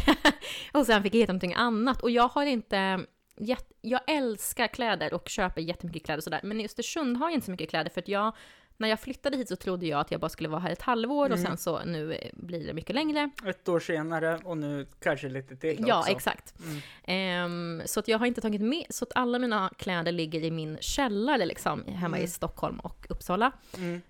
och 0.82 0.86
sen 0.86 1.04
fick 1.04 1.14
jag 1.14 1.20
hitta 1.20 1.32
någonting 1.34 1.54
annat. 1.54 2.02
Och 2.04 2.10
jag 2.12 2.28
har 2.28 2.46
inte... 2.46 3.00
jätt- 3.38 3.72
Jag 3.82 4.02
älskar 4.08 4.68
kläder 4.68 5.14
och 5.14 5.30
köper 5.30 5.62
jättemycket 5.62 6.06
kläder 6.06 6.18
och 6.18 6.24
sådär. 6.24 6.40
Men 6.44 6.62
i 6.62 6.66
Östersund 6.66 7.18
har 7.18 7.26
jag 7.30 7.34
inte 7.34 7.46
så 7.46 7.52
mycket 7.52 7.70
kläder 7.70 7.90
för 7.90 8.02
att 8.02 8.08
jag... 8.08 8.36
När 8.80 8.88
jag 8.90 9.00
flyttade 9.00 9.38
hit 9.38 9.50
så 9.50 9.56
trodde 9.56 9.86
jag 9.86 10.00
att 10.00 10.12
jag 10.12 10.20
bara 10.22 10.30
skulle 10.30 10.50
vara 10.50 10.60
här 10.60 10.72
ett 10.72 10.82
halvår 10.82 11.26
och 11.30 11.38
Mm. 11.38 11.46
sen 11.46 11.58
så 11.58 11.84
nu 11.86 12.14
eh, 12.14 12.30
blir 12.34 12.68
det 12.68 12.74
mycket 12.74 12.96
längre. 12.96 13.30
Ett 13.46 13.70
år 13.70 13.80
senare 13.80 14.40
och 14.44 14.58
nu 14.58 14.88
kanske 15.00 15.30
lite 15.30 15.56
till 15.56 15.86
Ja, 15.88 16.00
också. 16.00 16.12
exakt. 16.12 16.54
Mm. 16.60 16.82
Ehm, 17.04 17.82
så 17.86 18.00
att 18.00 18.08
jag 18.08 18.20
har 18.20 18.26
inte 18.26 18.42
tagit 18.42 18.62
med, 18.62 18.86
så 18.90 19.06
att 19.06 19.12
alla 19.16 19.40
mina 19.40 19.72
kläder 19.78 20.12
ligger 20.12 20.44
i 20.44 20.52
min 20.52 20.78
källare 20.82 21.46
liksom, 21.46 21.86
hemma 21.86 22.18
i 22.18 22.20
Mm. 22.20 22.28
Stockholm 22.30 22.80
och 22.80 23.06
Uppsala. 23.10 23.52
Mm. 23.78 24.02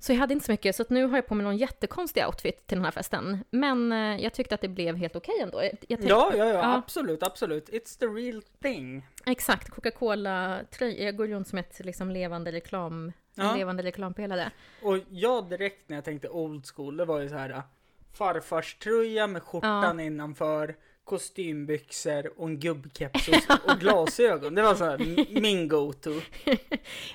Så 0.00 0.12
jag 0.12 0.18
hade 0.18 0.34
inte 0.34 0.46
så 0.46 0.52
mycket, 0.52 0.76
så 0.76 0.82
att 0.82 0.90
nu 0.90 1.06
har 1.06 1.16
jag 1.18 1.26
på 1.26 1.34
mig 1.34 1.44
någon 1.44 1.56
jättekonstig 1.56 2.26
outfit 2.26 2.66
till 2.66 2.76
den 2.78 2.84
här 2.84 2.92
festen. 2.92 3.44
Men 3.50 3.92
eh, 3.92 3.98
jag 4.22 4.32
tyckte 4.34 4.54
att 4.54 4.60
det 4.60 4.68
blev 4.68 4.96
helt 4.96 5.16
okej 5.16 5.34
ändå. 5.42 5.58
Tänkte, 5.60 5.86
Ja, 5.88 6.32
ja, 6.36 6.44
ja, 6.44 6.52
Ja. 6.52 6.74
absolut, 6.76 7.22
absolut. 7.22 7.68
It's 7.68 7.98
the 7.98 8.06
real 8.06 8.42
thing. 8.62 9.06
Exakt, 9.26 9.70
Coca-Cola-tröja. 9.70 11.04
Jag 11.04 11.16
går 11.16 11.26
runt 11.26 11.48
som 11.48 11.58
ett 11.58 11.80
liksom, 11.84 12.10
levande 12.10 12.52
reklam, 12.52 13.12
en 13.36 13.46
Ja. 13.46 13.54
levande 13.56 13.82
reklampelare. 13.82 14.50
Och 14.82 14.98
jag 15.10 15.48
direkt 15.48 15.88
när 15.88 15.96
jag 15.96 16.04
tänkte 16.04 16.28
old 16.28 16.66
school, 16.66 16.96
det 16.96 17.04
var 17.04 17.20
ju 17.20 17.28
så 17.28 17.34
här 17.34 17.50
äh, 17.50 17.60
farfars 18.12 18.74
tröja 18.74 19.26
med 19.26 19.42
skjortan 19.42 20.00
innanför, 20.00 20.76
kostymbyxor 21.04 22.32
och 22.40 22.46
en 22.48 22.60
gubbkeps 22.60 23.28
och, 23.28 23.34
och 23.72 23.78
glasögon. 23.80 24.54
Det 24.54 24.62
var 24.62 24.74
så 24.74 24.84
här 24.84 24.98
min 25.40 25.68
go-to. 25.68 26.10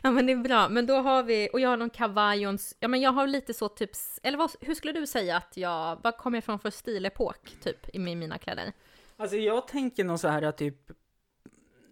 Ja 0.03 0.11
men 0.11 0.25
det 0.25 0.31
är 0.33 0.37
bra, 0.37 0.69
men 0.69 0.85
då 0.85 0.93
har 0.95 1.23
vi, 1.23 1.49
och 1.53 1.59
jag 1.59 1.69
har 1.69 1.77
någon 1.77 1.89
kavaj 1.89 2.47
och 2.47 2.53
en, 2.53 2.57
ja 2.79 2.87
men 2.87 3.01
jag 3.01 3.11
har 3.11 3.27
lite 3.27 3.53
så 3.53 3.69
typ, 3.69 3.89
eller 4.23 4.37
vad, 4.37 4.51
hur 4.61 4.75
skulle 4.75 4.93
du 4.93 5.07
säga 5.07 5.37
att 5.37 5.57
jag, 5.57 5.99
vad 6.03 6.17
kommer 6.17 6.37
jag 6.37 6.43
från 6.43 6.59
för 6.59 6.69
stilepok 6.69 7.55
typ 7.63 7.95
i 7.95 7.99
min- 7.99 8.19
mina 8.19 8.37
kläder? 8.37 8.73
Alltså 9.17 9.37
jag 9.37 9.67
tänker 9.67 10.03
nog 10.03 10.19
så 10.19 10.27
här 10.27 10.41
äh, 10.41 10.51
typ, 10.51 10.91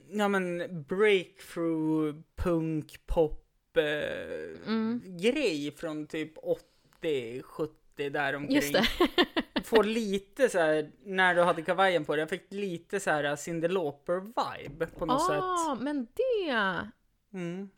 ja 0.09 0.27
men 0.27 0.57
breakthrough, 0.83 2.15
punk, 2.35 2.99
pop 3.05 3.46
eh, 3.77 4.67
Mm. 4.67 5.01
grej 5.05 5.71
från 5.77 6.07
typ 6.07 6.33
80, 6.37 7.41
70 7.43 8.09
där 8.09 8.33
omkring. 8.35 8.55
Just 8.55 8.73
det. 8.73 8.87
Får 9.63 9.83
lite 9.83 10.49
så 10.49 10.59
här, 10.59 10.91
när 11.03 11.35
du 11.35 11.41
hade 11.41 11.61
kavajen 11.61 12.05
på 12.05 12.15
dig, 12.15 12.21
jag 12.21 12.29
fick 12.29 12.53
lite 12.53 12.99
så 12.99 13.09
här 13.09 13.35
Cyndi 13.35 13.67
Lauper-vibe 13.67 14.85
på 14.85 15.05
något 15.05 15.25
sätt. 15.27 15.39
ah, 15.43 15.77
men 15.81 16.07
det, 16.13 16.87
Mm. 17.33 17.69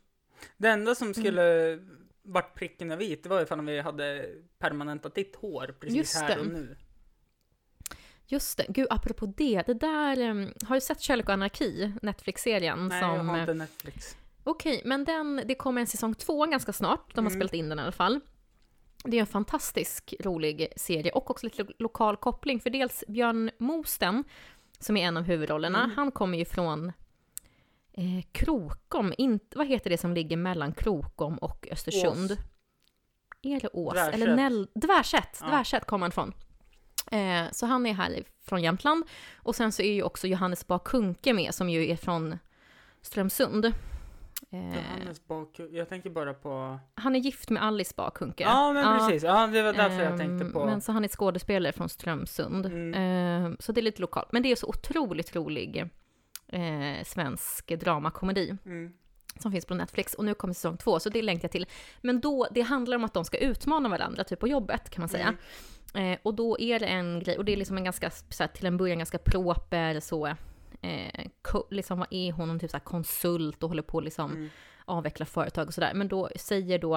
Det 0.58 0.68
enda 0.70 0.96
som 0.96 1.14
skulle 1.14 1.80
varit 2.22 2.56
pricken 2.56 2.92
över 2.92 3.06
vit, 3.06 3.24
det 3.24 3.30
var 3.30 3.42
ifall 3.42 3.66
vi 3.66 3.80
hade 3.80 4.30
permanentat 4.60 5.16
ditt 5.16 5.36
hår 5.36 5.76
precis 5.80 5.96
Just 5.98 6.16
här 6.16 6.36
det. 6.36 6.42
och 6.42 6.48
nu. 6.48 6.76
just 8.28 8.58
det, 8.58 8.66
gud 8.70 8.88
apropå 8.90 9.26
det, 9.38 9.64
det 9.68 9.74
där, 9.74 10.20
em, 10.20 10.54
har 10.68 10.76
du 10.76 10.82
sett 10.82 11.02
Kärlek 11.02 11.28
och 11.28 11.34
anarki, 11.34 11.92
Netflix-serien? 12.02 12.88
Nej, 12.88 13.02
som, 13.02 13.10
jag 13.16 13.24
har 13.24 13.36
eh, 13.36 13.40
inte 13.42 13.54
Netflix. 13.54 14.18
Okej, 14.50 14.82
men 14.86 15.06
den, 15.06 15.42
det 15.46 15.56
kommer 15.56 15.82
en 15.82 15.88
säsong 15.88 16.16
två 16.16 16.46
ganska 16.46 16.74
snart. 16.74 17.16
De 17.16 17.26
har 17.26 17.32
Mm. 17.32 17.40
spelat 17.40 17.54
in 17.54 17.70
den 17.70 17.80
i 17.80 17.82
alla 17.82 17.92
fall. 17.92 18.20
Det 19.04 19.18
är 19.18 19.22
en 19.22 19.28
fantastisk 19.28 20.14
rolig 20.20 20.68
serie 20.76 21.12
och 21.12 21.32
också 21.32 21.46
lite 21.46 21.64
lo- 21.64 21.72
lokal 21.80 22.18
koppling. 22.18 22.60
För 22.60 22.70
dels 22.70 23.04
Björn 23.08 23.52
Mosten, 23.60 24.24
som 24.80 24.98
är 24.98 25.06
en 25.08 25.18
av 25.18 25.24
huvudrollerna, 25.24 25.84
Mm. 25.84 25.96
han 25.96 26.12
kommer 26.12 26.38
ju 26.38 26.46
från 26.46 26.88
eh, 27.94 28.22
Krokom. 28.32 29.14
Inte, 29.18 29.58
vad 29.58 29.68
heter 29.68 29.90
det 29.90 29.98
som 29.98 30.14
ligger 30.14 30.38
mellan 30.38 30.74
Krokom 30.74 31.38
och 31.38 31.68
Östersund? 31.72 32.32
Ås. 32.32 32.38
Är 33.42 33.60
det 33.60 33.68
Ås? 33.74 33.94
Dvärsätt. 33.94 34.14
Eller 34.16 34.36
Näll... 34.36 34.68
Dvärsätt! 34.76 35.38
Ja. 35.42 35.48
Dvärsätt 35.48 35.86
kommer 35.86 36.06
han 36.06 36.12
från. 36.12 36.34
Eh, 37.12 37.52
så 37.52 37.66
han 37.66 37.86
är 37.86 37.94
här 37.94 38.24
från 38.46 38.64
Jämtland. 38.64 39.04
Och 39.38 39.56
sen 39.56 39.72
så 39.72 39.82
är 39.82 39.94
ju 39.94 40.04
också 40.04 40.28
Johannes 40.28 40.68
Bah 40.68 40.80
Kuhnke 40.86 41.34
med, 41.34 41.54
som 41.56 41.70
ju 41.70 41.90
är 41.92 41.96
från 41.96 42.40
Strömsund. 43.02 43.74
Eh, 44.52 44.60
Johannes 44.76 45.28
bak... 45.28 45.60
Jag 45.72 45.90
tänker 45.90 46.10
bara 46.10 46.34
på... 46.34 46.80
han 46.96 47.16
är 47.16 47.20
gift 47.20 47.50
med 47.50 47.64
Alice 47.64 47.94
Bah 47.98 48.10
Kuhnke. 48.12 48.44
Ja, 48.44 48.74
men 48.74 49.00
precis. 49.00 49.24
Ja, 49.24 49.48
det 49.48 49.62
var 49.62 49.74
därför 49.74 50.00
jag 50.04 50.12
Ehm, 50.12 50.18
tänkte 50.18 50.46
på... 50.46 50.66
Men 50.66 50.82
så 50.82 50.92
han 50.92 51.04
är 51.04 51.08
skådespelare 51.08 51.74
från 51.74 51.90
Strömsund. 51.90 52.66
Mm. 52.66 52.94
Ehm, 52.94 53.58
så 53.60 53.72
det 53.72 53.82
är 53.82 53.84
lite 53.84 54.02
lokalt. 54.02 54.32
Men 54.32 54.44
det 54.44 54.52
är 54.52 54.56
så 54.56 54.68
otroligt 54.68 55.36
rolig 55.36 55.90
eh, 56.48 57.04
svensk 57.06 57.68
dramakomedi 57.80 58.58
Mm. 58.66 58.94
som 59.40 59.52
finns 59.52 59.66
på 59.66 59.74
Netflix. 59.74 60.14
Och 60.14 60.26
nu 60.26 60.34
kommer 60.34 60.54
säsong 60.54 60.78
två, 60.78 61.00
så 61.00 61.10
det 61.10 61.22
längtar 61.22 61.44
jag 61.46 61.52
till. 61.52 61.66
Men 62.02 62.20
då, 62.22 62.48
det 62.52 62.62
handlar 62.62 62.96
om 62.98 63.04
att 63.04 63.14
de 63.14 63.26
ska 63.26 63.38
utmana 63.38 63.90
varandra, 63.90 64.24
typ 64.24 64.40
på 64.40 64.48
jobbet 64.48 64.90
kan 64.90 65.02
man 65.02 65.10
säga. 65.10 65.34
Mm. 65.94 66.14
Eh, 66.14 66.20
och 66.24 66.34
då 66.34 66.60
är 66.60 66.80
det 66.80 66.86
en 66.86 67.20
grej, 67.20 67.38
och 67.38 67.46
det 67.46 67.54
är 67.54 67.58
liksom 67.58 67.78
en 67.78 67.84
ganska, 67.84 68.10
så 68.10 68.44
här, 68.44 68.48
till 68.48 68.66
en 68.66 68.78
början 68.78 68.98
ganska 68.98 69.18
proper 69.18 70.00
så, 70.00 70.36
eh, 70.82 71.26
liksom 71.70 72.00
vad 72.00 72.08
är 72.12 72.32
hon, 72.32 72.50
Hon 72.50 72.60
typ 72.60 72.72
så 72.72 72.80
konsult 72.80 73.63
och 73.63 73.70
håller 73.70 73.84
på 73.84 74.00
liksom 74.02 74.32
Mm. 74.32 74.50
avveckla 74.86 75.26
företag 75.26 75.68
och 75.68 75.74
sådär. 75.74 75.94
Men 75.94 76.08
då 76.08 76.30
säger 76.36 76.80
då 76.80 76.96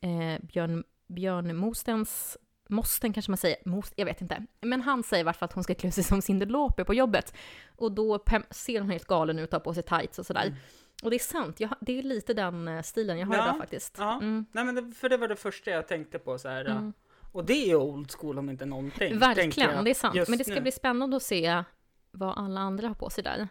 eh, 0.00 0.42
Björn, 0.42 0.84
Björn 1.06 1.56
Mostens, 1.56 2.36
Mosten 2.68 3.12
kanske 3.12 3.30
man 3.30 3.36
säger, 3.38 3.56
Most, 3.64 3.92
jag 3.96 4.04
vet 4.06 4.20
inte. 4.20 4.46
Men 4.60 4.80
han 4.80 5.02
säger 5.02 5.20
i 5.20 5.24
fall 5.32 5.46
att 5.46 5.52
hon 5.52 5.64
ska 5.64 5.74
klä 5.74 5.90
sig 5.90 6.04
som 6.04 6.22
Cyndi 6.22 6.46
Lauper 6.46 6.84
på 6.84 6.94
jobbet. 6.94 7.34
Och 7.76 7.92
då 7.92 8.24
ser 8.50 8.80
hon 8.80 8.90
helt 8.90 9.06
galen 9.06 9.38
ut, 9.38 9.50
tar 9.50 9.60
på 9.60 9.74
sig 9.74 9.82
tights 9.82 10.18
och 10.18 10.26
sådär. 10.26 10.42
Mm. 10.46 10.54
Och 11.02 11.10
det 11.10 11.16
är 11.16 11.18
sant, 11.18 11.60
jag, 11.60 11.68
har- 11.68 11.78
det 11.80 11.98
är 11.98 12.02
lite 12.02 12.34
den 12.34 12.68
eh, 12.68 12.82
stilen 12.82 13.18
jag 13.18 13.26
har 13.26 13.34
Ja, 13.34 13.44
idag 13.44 13.58
faktiskt. 13.58 13.96
Ja, 13.98 14.12
Mm. 14.16 14.46
nej 14.52 14.64
men 14.64 14.74
det, 14.74 14.94
för 14.94 15.08
det 15.08 15.16
var 15.16 15.28
det 15.28 15.36
första 15.36 15.70
jag 15.70 15.88
tänkte 15.88 16.18
på 16.18 16.38
så 16.38 16.48
här. 16.48 16.64
Mm. 16.64 16.92
Och 17.32 17.44
det 17.44 17.70
är 17.70 17.74
old 17.76 18.10
school 18.12 18.38
om 18.38 18.50
inte 18.50 18.66
någonting. 18.66 19.18
Verkligen, 19.18 19.84
det 19.84 19.90
är 19.90 19.94
sant. 19.94 20.28
Men 20.28 20.38
det 20.38 20.44
ska 20.44 20.54
nu. 20.54 20.60
bli 20.60 20.72
spännande 20.72 21.16
att 21.16 21.22
se 21.22 21.64
vad 22.10 22.38
alla 22.38 22.60
andra 22.60 22.88
har 22.88 22.94
på 22.94 23.10
sig 23.10 23.24
där. 23.24 23.48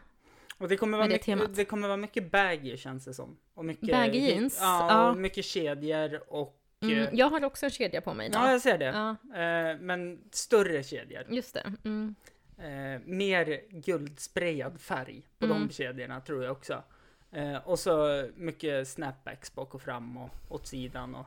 Och 0.58 0.68
det 0.70 0.78
kommer, 0.78 0.98
vara 0.98 1.08
det 1.08 1.14
mycket, 1.14 1.26
temat. 1.26 1.56
det 1.56 1.66
kommer 1.66 1.88
vara 1.88 1.98
mycket 1.98 2.32
baggy 2.32 2.78
känns 2.78 3.06
det 3.06 3.14
som. 3.14 3.38
Och 3.54 3.66
mycket, 3.66 3.92
Baggy 3.92 4.20
jeans, 4.20 4.58
Ja, 4.62 4.88
ja. 4.90 5.10
och 5.12 5.18
mycket 5.18 5.46
kedjor 5.46 6.22
och... 6.34 6.56
Mm. 6.82 6.98
eh, 6.98 7.10
Jag 7.14 7.30
har 7.30 7.44
också 7.46 7.66
en 7.66 7.70
kedja 7.72 8.02
på 8.02 8.14
mig 8.14 8.28
idag. 8.28 8.42
Ja, 8.48 8.52
jag 8.52 8.62
ser 8.62 8.78
det. 8.78 8.86
Ja, 8.86 9.10
Eh, 9.42 9.78
men 9.80 10.20
större 10.32 10.84
kedjor. 10.84 11.24
just 11.30 11.54
det. 11.54 11.74
Mm. 11.84 12.16
Eh, 12.58 13.02
mer 13.06 13.62
guldsprayad 13.70 14.82
färg 14.82 15.28
på 15.40 15.46
Mm. 15.46 15.68
de 15.68 15.74
kedjorna 15.74 16.22
tror 16.22 16.44
jag 16.44 16.52
också. 16.52 16.84
Eh, 17.32 17.56
och 17.58 17.80
så 17.80 18.26
mycket 18.36 18.88
snapbacks 18.88 19.56
bak 19.56 19.76
och 19.76 19.82
fram 19.82 20.18
och 20.18 20.30
åt 20.50 20.68
sidan. 20.68 21.16
Och, 21.16 21.26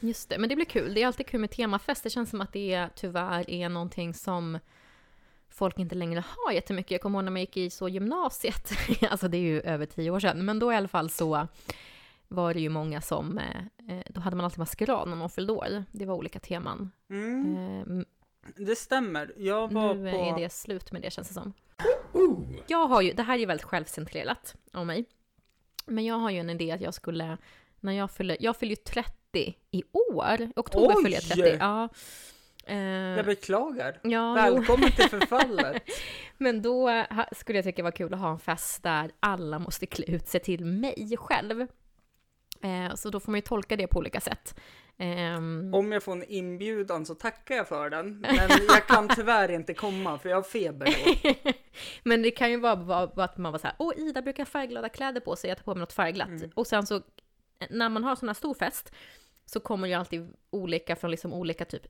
Just 0.00 0.28
det, 0.28 0.38
men 0.38 0.48
det 0.48 0.54
blir 0.54 0.64
kul. 0.66 0.94
Det 0.94 1.02
är 1.02 1.06
alltid 1.06 1.26
kul 1.26 1.40
med 1.40 1.50
temafest. 1.50 2.02
Det 2.04 2.10
känns 2.10 2.30
som 2.30 2.40
att 2.40 2.52
det 2.52 2.88
tyvärr 2.96 3.50
är 3.50 3.68
någonting 3.68 4.14
som 4.14 4.58
folk 5.58 5.78
inte 5.78 5.94
längre 5.94 6.24
har 6.36 6.52
jättemycket. 6.52 6.90
Jag 6.90 7.00
kommer 7.00 7.18
ihåg 7.18 7.24
när 7.24 7.32
man 7.32 7.40
gick 7.40 7.56
i 7.56 7.70
så 7.70 7.88
gymnasiet, 7.88 8.72
alltså 9.10 9.28
det 9.28 9.36
är 9.36 9.42
ju 9.42 9.60
över 9.60 9.86
tio 9.86 10.10
år 10.10 10.20
sedan, 10.20 10.44
men 10.44 10.58
då 10.58 10.72
i 10.72 10.76
alla 10.76 10.88
fall 10.88 11.10
så 11.10 11.46
var 12.28 12.54
det 12.54 12.60
ju 12.60 12.68
många 12.68 13.00
som, 13.00 13.38
eh, 13.38 13.96
eh, 13.96 14.04
då 14.08 14.20
hade 14.20 14.36
man 14.36 14.44
alltid 14.44 14.58
maskerad 14.58 15.08
när 15.08 15.16
någon 15.16 15.30
fyllde 15.30 15.52
år. 15.52 15.84
Det 15.92 16.06
var 16.06 16.14
olika 16.14 16.40
teman. 16.40 16.90
mm, 17.10 17.98
Eh, 17.98 18.04
det 18.56 18.76
stämmer. 18.76 19.32
Jag 19.36 19.72
var 19.72 19.94
nu 19.94 20.10
på... 20.12 20.16
är 20.16 20.38
det 20.42 20.52
slut 20.52 20.92
med 20.92 21.02
det 21.02 21.10
känns 21.10 21.28
det 21.28 21.34
som. 21.34 21.52
Jag 22.66 22.88
har 22.88 23.02
ju, 23.02 23.12
det 23.12 23.22
här 23.22 23.34
är 23.34 23.38
ju 23.38 23.46
väldigt 23.46 23.66
självcentrerat 23.66 24.54
av 24.72 24.86
mig. 24.86 25.04
Men 25.86 26.04
jag 26.04 26.14
har 26.14 26.30
ju 26.30 26.38
en 26.38 26.50
idé 26.50 26.70
att 26.70 26.80
jag 26.80 26.94
skulle, 26.94 27.38
när 27.80 27.92
jag 27.92 28.10
fyller, 28.10 28.36
jag 28.40 28.56
fyller 28.56 28.70
ju 28.70 28.76
30 28.76 29.56
i 29.70 29.82
år. 30.12 30.52
Oktober 30.56 30.94
Oj! 30.96 31.04
fyller 31.04 31.16
jag 31.16 31.22
30. 31.24 31.56
Ja. 31.60 31.88
Eh, 32.68 32.78
Jag 33.16 33.26
beklagar. 33.26 34.00
ja. 34.02 34.32
Välkommen 34.34 34.90
till 34.92 35.08
förfallet. 35.10 35.82
Men 36.38 36.62
då 36.62 37.04
skulle 37.36 37.58
jag 37.58 37.64
tycka 37.64 37.76
det 37.76 37.82
var 37.82 37.90
kul 37.90 38.14
att 38.14 38.20
ha 38.20 38.30
en 38.30 38.38
fest 38.38 38.82
där 38.82 39.10
alla 39.20 39.58
måste 39.58 39.86
klä 39.86 40.04
ut 40.04 40.28
sig 40.28 40.40
till 40.40 40.64
mig 40.64 41.16
själv. 41.18 41.60
Eh, 42.62 42.94
så 42.94 43.10
då 43.10 43.20
får 43.20 43.32
man 43.32 43.38
ju 43.38 43.42
tolka 43.42 43.76
det 43.76 43.86
på 43.86 43.98
olika 43.98 44.20
sätt. 44.20 44.60
Ehm, 45.00 45.74
Om 45.74 45.92
jag 45.92 46.02
får 46.02 46.12
en 46.12 46.24
inbjudan 46.24 47.06
så 47.06 47.14
tackar 47.14 47.54
jag 47.54 47.68
för 47.68 47.90
den. 47.90 48.18
Men 48.20 48.50
jag 48.68 48.86
kan 48.86 49.08
tyvärr 49.16 49.50
inte 49.50 49.74
komma 49.74 50.18
för 50.18 50.28
jag 50.28 50.36
har 50.36 50.42
feber 50.42 50.86
då. 50.86 51.52
Men 52.02 52.22
det 52.22 52.30
kan 52.30 52.50
ju 52.50 52.56
vara 52.56 53.04
att 53.24 53.36
man 53.38 53.52
var 53.52 53.58
så 53.58 53.66
här, 53.66 53.76
åh 53.78 53.92
Ida 53.96 54.22
brukar 54.22 54.44
färgglada 54.44 54.88
kläder 54.88 55.20
på 55.20 55.36
sig, 55.36 55.48
jag 55.48 55.56
tar 55.58 55.64
på 55.64 55.74
mig 55.74 55.80
något 55.80 55.92
färgglatt. 55.92 56.28
Mm. 56.28 56.50
Och 56.54 56.66
sen 56.66 56.86
så, 56.86 57.00
när 57.70 57.88
man 57.88 58.04
har 58.04 58.16
sån 58.16 58.28
här 58.28 58.34
stor 58.34 58.54
fest, 58.54 58.92
så 59.46 59.60
kommer 59.60 59.88
ju 59.88 59.94
alltid 59.94 60.34
olika 60.50 60.96
från 60.96 61.10
liksom 61.10 61.32
olika 61.32 61.64
typ 61.64 61.82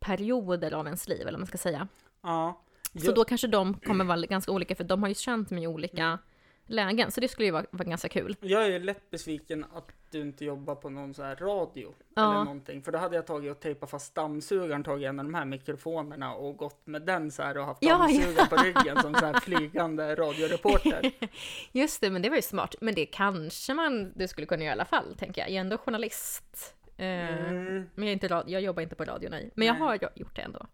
perioder 0.00 0.74
av 0.74 0.86
ens 0.86 1.08
liv, 1.08 1.20
eller 1.20 1.32
vad 1.32 1.40
man 1.40 1.46
ska 1.46 1.58
säga. 1.58 1.88
Ja. 2.22 2.62
Så 3.04 3.12
då 3.12 3.24
kanske 3.24 3.46
de 3.46 3.74
kommer 3.74 4.04
vara 4.04 4.20
ganska 4.20 4.52
olika, 4.52 4.74
för 4.76 4.84
de 4.84 5.02
har 5.02 5.08
ju 5.08 5.14
känt 5.14 5.50
mig 5.50 5.62
i 5.62 5.66
olika 5.66 6.18
lägen. 6.66 7.10
Så 7.10 7.20
det 7.20 7.28
skulle 7.28 7.46
ju 7.46 7.52
vara, 7.52 7.64
vara 7.70 7.88
ganska 7.88 8.08
kul. 8.08 8.36
Jag 8.40 8.62
är 8.64 8.68
ju 8.68 8.78
lätt 8.78 9.10
besviken 9.10 9.64
att 9.74 9.92
du 10.10 10.20
inte 10.20 10.44
jobbar 10.44 10.74
på 10.74 10.90
någon 10.90 11.14
så 11.14 11.22
här 11.22 11.36
radio 11.36 11.94
Ja. 12.14 12.30
eller 12.30 12.44
någonting. 12.44 12.82
För 12.82 12.92
då 12.92 12.98
hade 12.98 13.16
jag 13.16 13.26
tagit 13.26 13.50
och 13.52 13.60
tejpat 13.60 13.90
fast 13.90 14.14
dammsugaren, 14.14 14.84
tagit 14.84 15.06
en 15.08 15.18
av 15.18 15.24
de 15.24 15.34
här 15.34 15.44
mikrofonerna 15.44 16.34
och 16.34 16.56
gått 16.56 16.86
med 16.86 17.02
den 17.02 17.30
så 17.30 17.42
här 17.42 17.58
och 17.58 17.64
haft 17.64 17.82
Ja, 17.82 17.98
dammsugaren 17.98 18.48
på 18.48 18.56
ryggen 18.56 19.02
som 19.02 19.14
så 19.14 19.26
här 19.26 19.40
flygande 19.40 20.14
radioreporter. 20.14 21.12
Just 21.72 22.00
det, 22.00 22.10
men 22.10 22.22
det 22.22 22.28
var 22.28 22.36
ju 22.36 22.42
smart. 22.42 22.74
Men 22.80 22.94
det 22.94 23.06
kanske 23.06 23.74
man 23.74 24.12
du 24.16 24.28
skulle 24.28 24.46
kunna 24.46 24.62
göra 24.64 24.70
i 24.70 24.72
alla 24.72 24.84
fall, 24.84 25.14
tänker 25.18 25.40
jag. 25.40 25.50
Jag 25.50 25.56
är 25.56 25.60
ändå 25.60 25.78
journalist. 25.78 26.74
Eh, 26.98 27.48
Mm. 27.48 27.90
Men 27.94 28.04
jag, 28.04 28.08
är 28.08 28.12
inte 28.12 28.28
rad- 28.28 28.48
jag 28.48 28.60
jobbar 28.62 28.82
inte 28.82 28.94
på 28.94 29.04
radio, 29.04 29.30
nej. 29.30 29.50
Men 29.54 29.66
jag 29.66 29.74
Nej. 29.78 29.82
har 29.82 29.98
gjort 30.14 30.36
det 30.36 30.42
ändå. 30.42 30.66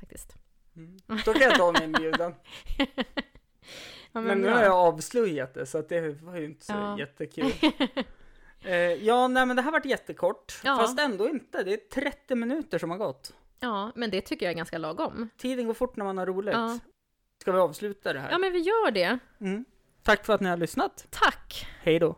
faktiskt. 0.00 0.34
Mm. 0.76 0.96
Då 1.24 1.32
kan 1.32 1.42
jag 1.42 1.54
ta 1.54 1.68
en 1.76 1.82
inbjudan. 1.82 2.34
Ja, 4.14 4.20
Men 4.20 4.38
nu 4.38 4.44
bra. 4.46 4.54
har 4.56 4.62
jag 4.64 4.72
avslöjat 4.72 5.54
det 5.54 5.66
så 5.66 5.78
att 5.78 5.88
det 5.88 6.22
var 6.22 6.36
ju 6.36 6.44
inte 6.44 6.64
så 6.64 6.72
Ja. 6.72 6.98
jättekul. 6.98 7.52
Eh, 8.64 8.74
ja, 8.76 9.28
nej 9.28 9.46
men 9.46 9.56
det 9.56 9.62
här 9.62 9.70
varit 9.72 9.84
jättekort. 9.84 10.60
Ja. 10.64 10.76
Fast 10.76 11.00
ändå 11.00 11.28
inte. 11.28 11.62
Det 11.62 11.72
är 11.72 11.76
30 11.76 12.34
minuter 12.34 12.78
som 12.78 12.90
har 12.90 12.98
gått. 12.98 13.34
Ja, 13.60 13.92
men 13.94 14.10
det 14.10 14.20
tycker 14.20 14.46
jag 14.46 14.50
är 14.52 14.56
ganska 14.56 14.78
lagom. 14.78 15.28
Tiden 15.36 15.66
går 15.66 15.74
fort 15.74 15.96
när 15.96 16.04
man 16.04 16.18
har 16.18 16.26
roligt. 16.26 16.54
Ja. 16.54 16.78
Ska 17.40 17.52
vi 17.52 17.58
avsluta 17.58 18.12
det 18.12 18.20
här? 18.20 18.30
Ja, 18.30 18.38
men 18.38 18.52
vi 18.52 18.58
gör 18.58 18.90
det. 18.90 19.18
Mm. 19.40 19.64
Tack 20.02 20.26
för 20.26 20.32
att 20.34 20.40
ni 20.40 20.48
har 20.48 20.56
lyssnat. 20.56 21.06
Tack! 21.10 21.66
Hej 21.80 21.98
då. 21.98 22.16